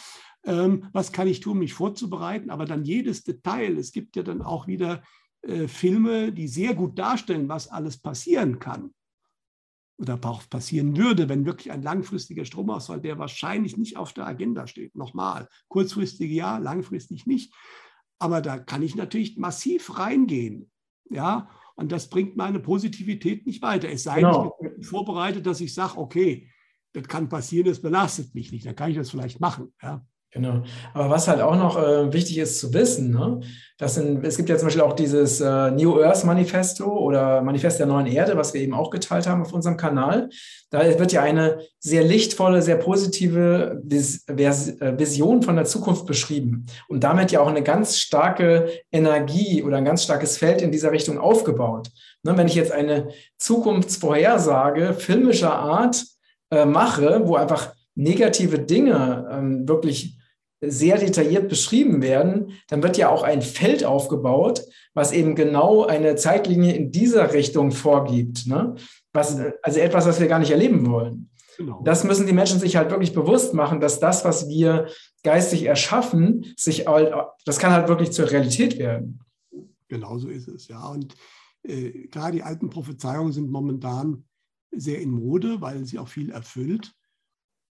[0.44, 2.50] Ähm, was kann ich tun, mich vorzubereiten?
[2.50, 3.78] Aber dann jedes Detail.
[3.78, 5.02] Es gibt ja dann auch wieder
[5.42, 8.90] äh, Filme, die sehr gut darstellen, was alles passieren kann
[10.00, 14.66] oder auch passieren würde, wenn wirklich ein langfristiger Stromausfall, der wahrscheinlich nicht auf der Agenda
[14.66, 14.96] steht.
[14.96, 17.54] Nochmal, kurzfristig ja, langfristig nicht.
[18.18, 20.70] Aber da kann ich natürlich massiv reingehen.
[21.10, 23.90] Ja, und das bringt meine Positivität nicht weiter.
[23.90, 24.56] Es sei genau.
[24.60, 26.50] denn, ich bin vorbereitet, dass ich sage, okay,
[26.92, 28.66] das kann passieren, das belastet mich nicht.
[28.66, 29.72] Dann kann ich das vielleicht machen.
[29.82, 30.04] Ja.
[30.32, 30.62] Genau.
[30.94, 33.40] Aber was halt auch noch äh, wichtig ist zu wissen, ne,
[33.78, 37.80] dass in, es gibt ja zum Beispiel auch dieses äh, New Earth Manifesto oder Manifest
[37.80, 40.28] der neuen Erde, was wir eben auch geteilt haben auf unserem Kanal.
[40.70, 46.66] Da wird ja eine sehr lichtvolle, sehr positive Vis äh, Vision von der Zukunft beschrieben
[46.88, 50.92] und damit ja auch eine ganz starke Energie oder ein ganz starkes Feld in dieser
[50.92, 51.90] Richtung aufgebaut.
[52.22, 53.08] Ne, wenn ich jetzt eine
[53.38, 56.04] Zukunftsvorhersage filmischer Art
[56.50, 60.19] äh, mache, wo einfach negative Dinge ähm, wirklich
[60.60, 64.62] sehr detailliert beschrieben werden, dann wird ja auch ein Feld aufgebaut,
[64.94, 68.46] was eben genau eine Zeitlinie in dieser Richtung vorgibt.
[68.46, 68.74] Ne?
[69.12, 71.30] Was, also etwas, was wir gar nicht erleben wollen.
[71.56, 71.82] Genau.
[71.84, 74.88] Das müssen die Menschen sich halt wirklich bewusst machen, dass das, was wir
[75.22, 76.86] geistig erschaffen, sich,
[77.44, 79.20] das kann halt wirklich zur Realität werden.
[79.88, 80.86] Genau so ist es, ja.
[80.88, 81.14] Und
[81.62, 84.24] äh, klar, die alten Prophezeiungen sind momentan
[84.70, 86.94] sehr in Mode, weil sie auch viel erfüllt.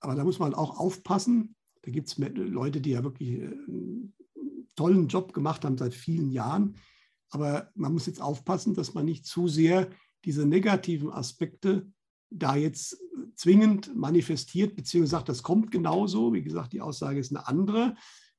[0.00, 1.54] Aber da muss man auch aufpassen.
[1.82, 4.14] Da gibt es Leute, die ja wirklich äh, einen
[4.76, 6.76] tollen Job gemacht haben seit vielen Jahren.
[7.30, 9.90] Aber man muss jetzt aufpassen, dass man nicht zu sehr
[10.24, 11.90] diese negativen Aspekte
[12.30, 12.98] da jetzt
[13.34, 16.32] zwingend manifestiert, beziehungsweise sagt, das kommt genauso.
[16.32, 17.94] Wie gesagt, die Aussage ist eine andere.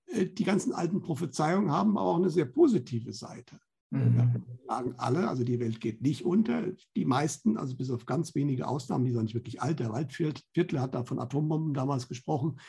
[0.07, 3.59] Äh, die ganzen alten Prophezeiungen haben auch eine sehr positive Seite.
[3.91, 4.43] Mhm.
[4.67, 6.73] Sagen alle, also die Welt geht nicht unter.
[6.95, 9.79] Die meisten, also bis auf ganz wenige Ausnahmen, die sind nicht wirklich alt.
[9.79, 12.59] Der Waldviertel hat da von Atombomben damals gesprochen.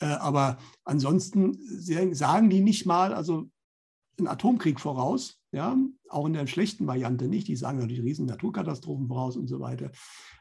[0.00, 1.58] Äh, aber ansonsten
[2.14, 3.48] sagen die nicht mal, also
[4.18, 5.76] einen Atomkrieg voraus, ja,
[6.08, 7.48] auch in der schlechten Variante nicht.
[7.48, 9.90] Die sagen natürlich riesen Naturkatastrophen voraus und so weiter.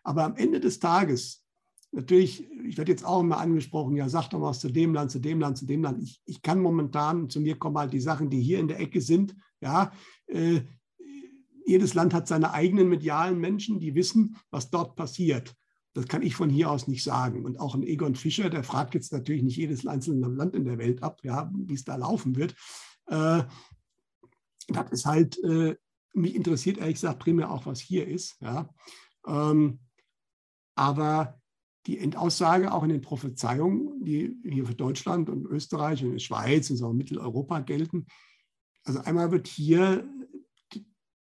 [0.03, 1.43] Aber am Ende des Tages,
[1.91, 5.19] natürlich, ich werde jetzt auch immer angesprochen, ja, sag doch was zu dem Land, zu
[5.19, 6.01] dem Land, zu dem Land.
[6.01, 9.01] Ich, ich kann momentan, zu mir kommen halt die Sachen, die hier in der Ecke
[9.01, 9.91] sind, ja,
[10.27, 10.61] äh,
[11.65, 15.55] jedes Land hat seine eigenen medialen Menschen, die wissen, was dort passiert.
[15.93, 17.45] Das kann ich von hier aus nicht sagen.
[17.45, 20.77] Und auch ein Egon Fischer, der fragt jetzt natürlich nicht jedes einzelne Land in der
[20.77, 22.55] Welt ab, ja, wie es da laufen wird.
[23.07, 23.43] Äh,
[24.67, 25.75] das ist halt, äh,
[26.13, 28.37] mich interessiert ehrlich gesagt primär auch, was hier ist.
[28.41, 28.69] Ja.
[29.25, 29.79] Ähm,
[30.75, 31.39] aber
[31.87, 36.69] die Endaussage auch in den Prophezeiungen, die hier für Deutschland und Österreich und die Schweiz
[36.69, 38.05] und so Mitteleuropa gelten,
[38.83, 40.07] also einmal wird hier,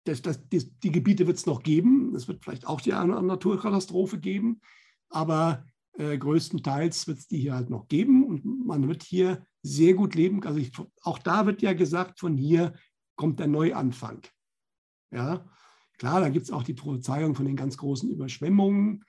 [0.05, 3.23] das, das, die, die Gebiete wird es noch geben, es wird vielleicht auch die eine
[3.23, 4.61] Naturkatastrophe geben,
[5.09, 9.95] aber äh, größtenteils wird es die hier halt noch geben und man wird hier sehr
[9.95, 10.43] gut leben.
[10.45, 10.73] Also ich,
[11.03, 12.75] auch da wird ja gesagt, von hier
[13.17, 14.23] kommt der Neuanfang.
[15.13, 15.45] Ja,
[15.99, 19.05] klar, da gibt es auch die Prophezeiung von den ganz großen Überschwemmungen.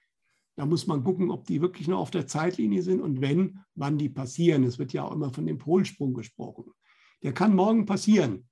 [0.55, 3.97] Da muss man gucken, ob die wirklich noch auf der Zeitlinie sind und wenn, wann
[3.97, 4.63] die passieren.
[4.63, 6.65] Es wird ja auch immer von dem Polsprung gesprochen.
[7.23, 8.47] Der kann morgen passieren.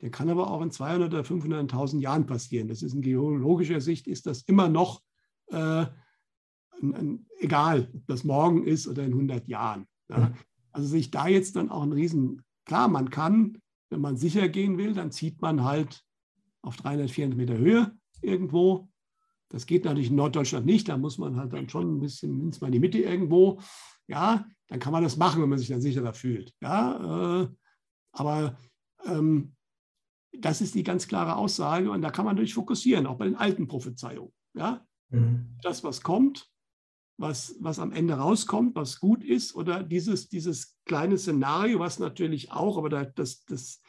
[0.00, 2.68] Der kann aber auch in 200 oder 500.000 Jahren passieren.
[2.68, 5.02] Das ist in geologischer Sicht ist das immer noch
[5.48, 5.86] äh,
[6.82, 9.86] ein, ein, egal, ob das morgen ist oder in 100 Jahren.
[10.08, 10.32] Ja.
[10.72, 14.76] Also sich da jetzt dann auch ein Riesen, klar, man kann, wenn man sicher gehen
[14.76, 16.04] will, dann zieht man halt
[16.60, 18.88] auf 300, 400 Meter Höhe irgendwo.
[19.48, 22.60] Das geht natürlich in Norddeutschland nicht, da muss man halt dann schon ein bisschen mindestens
[22.60, 23.60] mal in die Mitte irgendwo.
[24.08, 26.52] Ja, dann kann man das machen, wenn man sich dann sicherer fühlt.
[26.60, 27.48] Ja, äh,
[28.12, 28.58] aber
[29.06, 29.55] ähm,
[30.32, 33.36] das ist die ganz klare Aussage und da kann man natürlich fokussieren, auch bei den
[33.36, 34.32] alten Prophezeiungen.
[34.54, 34.84] Ja?
[35.10, 35.56] Mhm.
[35.62, 36.50] Das, was kommt,
[37.18, 42.52] was, was am Ende rauskommt, was gut ist, oder dieses, dieses kleine Szenario, was natürlich
[42.52, 43.80] auch, aber das, das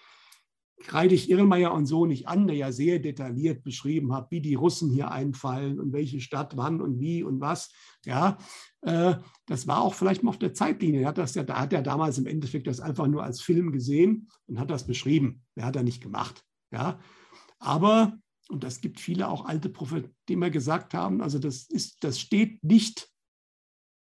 [0.79, 4.55] kreide ich Irlmeier und so nicht an, der ja sehr detailliert beschrieben hat, wie die
[4.55, 7.71] Russen hier einfallen und welche Stadt wann und wie und was.
[8.05, 8.37] Ja,
[8.81, 9.15] äh,
[9.47, 11.01] das war auch vielleicht mal auf der Zeitlinie.
[11.01, 13.71] Er hat das ja, da hat er damals im Endeffekt das einfach nur als Film
[13.71, 15.43] gesehen und hat das beschrieben.
[15.55, 16.43] Er hat er nicht gemacht.
[16.71, 16.99] Ja,
[17.59, 18.17] aber
[18.49, 22.19] und das gibt viele auch alte Propheten, die immer gesagt haben, also das ist, das
[22.19, 23.09] steht nicht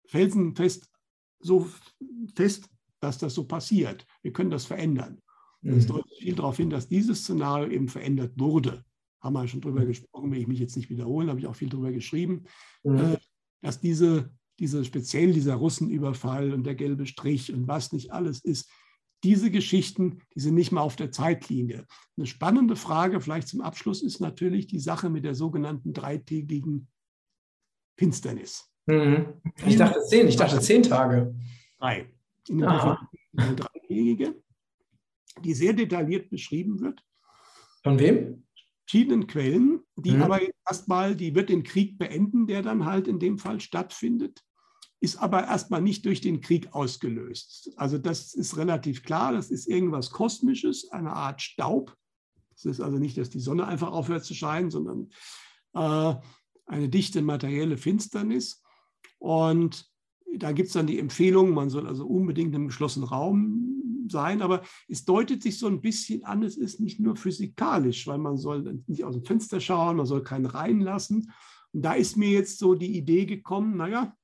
[0.07, 0.89] felsenfest
[1.39, 1.69] so
[2.35, 4.05] fest, dass das so passiert.
[4.23, 5.21] Wir können das verändern.
[5.65, 5.93] Es mhm.
[5.93, 8.83] deutet viel darauf hin, dass dieses Szenario eben verändert wurde.
[9.19, 9.87] Haben wir schon drüber mhm.
[9.87, 12.43] gesprochen, will ich mich jetzt nicht wiederholen, habe ich auch viel drüber geschrieben,
[12.83, 12.97] mhm.
[12.97, 13.17] Äh,
[13.61, 18.69] dass diese, diese speziell dieser Russenüberfall und der gelbe Strich und was nicht alles ist,
[19.23, 21.87] diese Geschichten, die sind nicht mal auf der Zeitlinie.
[22.15, 26.87] Eine spannende Frage, vielleicht zum Abschluss, ist natürlich die Sache mit der sogenannten dreitägigen
[27.97, 28.69] Finsternis.
[28.85, 29.41] Mhm.
[29.65, 31.33] Ich dachte zehn, ich dachte zehn Tage.
[31.79, 32.11] Drei.
[32.47, 32.99] In der
[33.33, 34.35] dreitägige
[35.43, 37.03] die sehr detailliert beschrieben wird.
[37.83, 38.43] Von wem?
[38.87, 40.21] Verschiedenen Quellen, die mhm.
[40.21, 44.43] aber erstmal, die wird den Krieg beenden, der dann halt in dem Fall stattfindet,
[44.99, 47.71] ist aber erstmal nicht durch den Krieg ausgelöst.
[47.77, 51.95] Also das ist relativ klar, das ist irgendwas Kosmisches, eine Art Staub.
[52.51, 55.09] Das ist also nicht, dass die Sonne einfach aufhört zu scheinen, sondern
[55.73, 56.15] äh,
[56.65, 58.63] eine dichte materielle Finsternis.
[59.19, 59.87] Und
[60.37, 64.61] da gibt es dann die Empfehlung, man soll also unbedingt im geschlossenen Raum sein, aber
[64.87, 68.81] es deutet sich so ein bisschen an, es ist nicht nur physikalisch, weil man soll
[68.87, 71.31] nicht aus dem Fenster schauen, man soll keinen reinlassen.
[71.73, 74.15] Und da ist mir jetzt so die Idee gekommen, naja,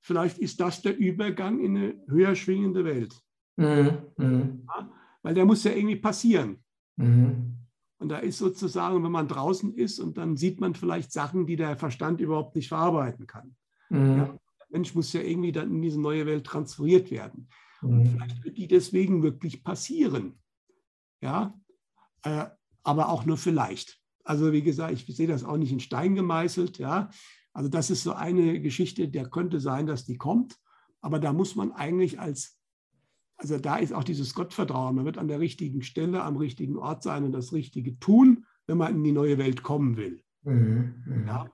[0.00, 3.18] vielleicht ist das der Übergang in eine höher schwingende Welt.
[3.56, 3.98] Mhm.
[4.16, 4.66] Mhm.
[4.66, 4.90] Ja,
[5.22, 6.62] weil der muss ja irgendwie passieren.
[6.96, 7.56] Mhm.
[7.98, 11.54] Und da ist sozusagen, wenn man draußen ist und dann sieht man vielleicht Sachen, die
[11.54, 13.54] der Verstand überhaupt nicht verarbeiten kann.
[13.90, 14.16] Mhm.
[14.16, 17.48] Ja, der Mensch muss ja irgendwie dann in diese neue Welt transferiert werden.
[17.82, 20.38] Und vielleicht wird die deswegen wirklich passieren.
[21.20, 21.58] Ja,
[22.22, 22.46] äh,
[22.82, 24.00] aber auch nur vielleicht.
[24.24, 27.10] Also wie gesagt, ich sehe das auch nicht in Stein gemeißelt, ja.
[27.52, 30.58] Also das ist so eine Geschichte, der könnte sein, dass die kommt.
[31.00, 32.58] Aber da muss man eigentlich als,
[33.36, 34.94] also da ist auch dieses Gottvertrauen.
[34.94, 38.78] Man wird an der richtigen Stelle, am richtigen Ort sein und das Richtige tun, wenn
[38.78, 40.22] man in die neue Welt kommen will.
[40.44, 41.02] Mhm.
[41.04, 41.26] mhm.
[41.26, 41.50] Ja,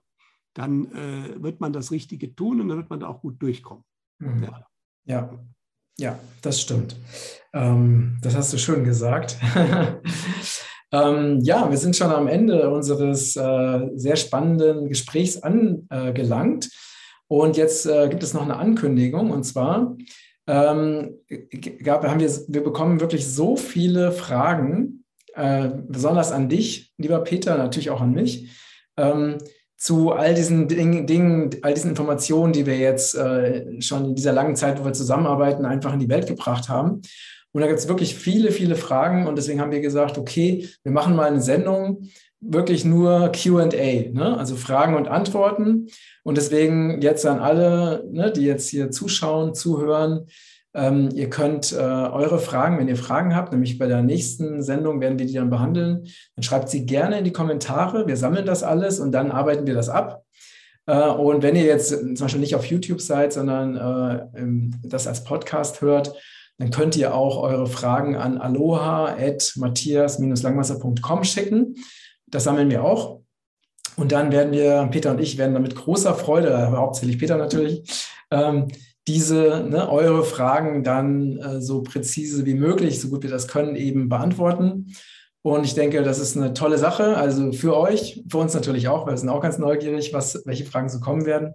[0.54, 3.84] dann äh, wird man das Richtige tun und dann wird man da auch gut durchkommen.
[4.18, 4.42] Mhm.
[4.42, 4.66] Ja.
[5.04, 5.44] ja.
[6.00, 6.96] Ja, das stimmt.
[7.52, 9.36] Ähm, das hast du schön gesagt.
[10.92, 16.70] ähm, ja, wir sind schon am Ende unseres äh, sehr spannenden Gesprächs angelangt.
[17.26, 19.30] Und jetzt äh, gibt es noch eine Ankündigung.
[19.30, 19.96] Und zwar
[20.46, 21.16] ähm,
[21.82, 27.58] gab, haben wir, wir bekommen wirklich so viele Fragen, äh, besonders an dich, lieber Peter,
[27.58, 28.50] natürlich auch an mich
[28.96, 29.38] ähm,
[29.78, 34.32] zu all diesen Ding, Dingen, all diesen Informationen, die wir jetzt äh, schon in dieser
[34.32, 37.00] langen Zeit, wo wir zusammenarbeiten, einfach in die Welt gebracht haben.
[37.52, 39.28] Und da gibt es wirklich viele, viele Fragen.
[39.28, 42.08] Und deswegen haben wir gesagt, okay, wir machen mal eine Sendung,
[42.40, 44.36] wirklich nur QA, ne?
[44.36, 45.86] also Fragen und Antworten.
[46.24, 50.26] Und deswegen jetzt an alle, ne, die jetzt hier zuschauen, zuhören,
[50.78, 55.00] ähm, ihr könnt äh, eure Fragen, wenn ihr Fragen habt, nämlich bei der nächsten Sendung
[55.00, 56.06] werden wir die dann behandeln,
[56.36, 58.06] dann schreibt sie gerne in die Kommentare.
[58.06, 60.22] Wir sammeln das alles und dann arbeiten wir das ab.
[60.86, 64.28] Äh, und wenn ihr jetzt zum Beispiel nicht auf YouTube seid, sondern äh,
[64.84, 66.14] das als Podcast hört,
[66.58, 71.74] dann könnt ihr auch eure Fragen an aloha.matthias-langwasser.com schicken.
[72.26, 73.18] Das sammeln wir auch.
[73.96, 77.82] Und dann werden wir, Peter und ich werden dann mit großer Freude, hauptsächlich Peter natürlich,
[78.30, 78.68] ähm,
[79.08, 83.74] diese, ne, eure Fragen dann äh, so präzise wie möglich, so gut wir das können,
[83.74, 84.94] eben beantworten.
[85.42, 87.16] Und ich denke, das ist eine tolle Sache.
[87.16, 90.66] Also für euch, für uns natürlich auch, weil wir sind auch ganz neugierig, was, welche
[90.66, 91.54] Fragen so kommen werden.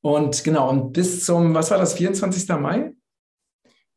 [0.00, 2.48] Und genau, und bis zum, was war das, 24.
[2.58, 2.92] Mai?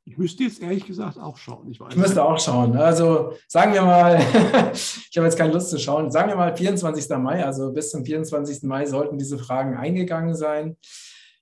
[0.03, 1.71] Ich müsste jetzt ehrlich gesagt auch schauen.
[1.71, 2.75] Ich, weiß ich müsste auch schauen.
[2.75, 4.19] Also sagen wir mal,
[4.73, 7.09] ich habe jetzt keine Lust zu schauen, sagen wir mal 24.
[7.17, 8.63] Mai, also bis zum 24.
[8.63, 10.77] Mai sollten diese Fragen eingegangen sein.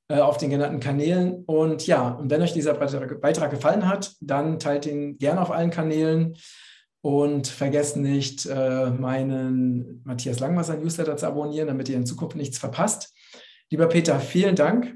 [0.09, 1.45] Äh, auf den genannten Kanälen.
[1.45, 5.69] Und ja, und wenn euch dieser Beitrag gefallen hat, dann teilt ihn gerne auf allen
[5.71, 6.35] Kanälen
[7.01, 12.57] und vergesst nicht, äh, meinen Matthias Langwasser Newsletter zu abonnieren, damit ihr in Zukunft nichts
[12.57, 13.13] verpasst.
[13.69, 14.93] Lieber Peter, vielen Dank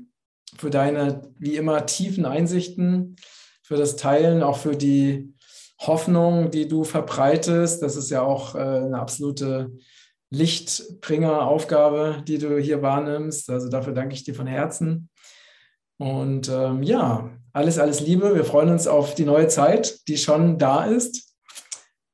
[0.58, 3.16] für deine, wie immer, tiefen Einsichten,
[3.64, 5.34] für das Teilen, auch für die
[5.80, 7.82] Hoffnung, die du verbreitest.
[7.82, 9.72] Das ist ja auch äh, eine absolute
[10.30, 13.50] Lichtbringer-Aufgabe, die du hier wahrnimmst.
[13.50, 15.10] Also dafür danke ich dir von Herzen.
[15.98, 18.36] Und ähm, ja, alles, alles Liebe.
[18.36, 21.36] Wir freuen uns auf die neue Zeit, die schon da ist.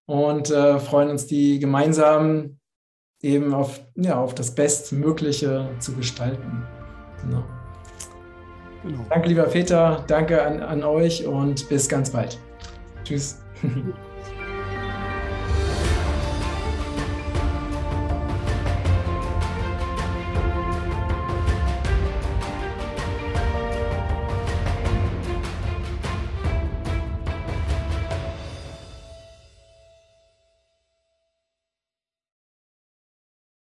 [0.05, 2.59] Und äh, freuen uns, die gemeinsam
[3.21, 6.63] eben auf, ja, auf das Bestmögliche zu gestalten.
[7.21, 7.43] Genau.
[8.83, 9.05] Genau.
[9.09, 10.03] Danke, lieber Peter.
[10.07, 12.37] Danke an, an euch und bis ganz bald.
[13.05, 13.41] Tschüss.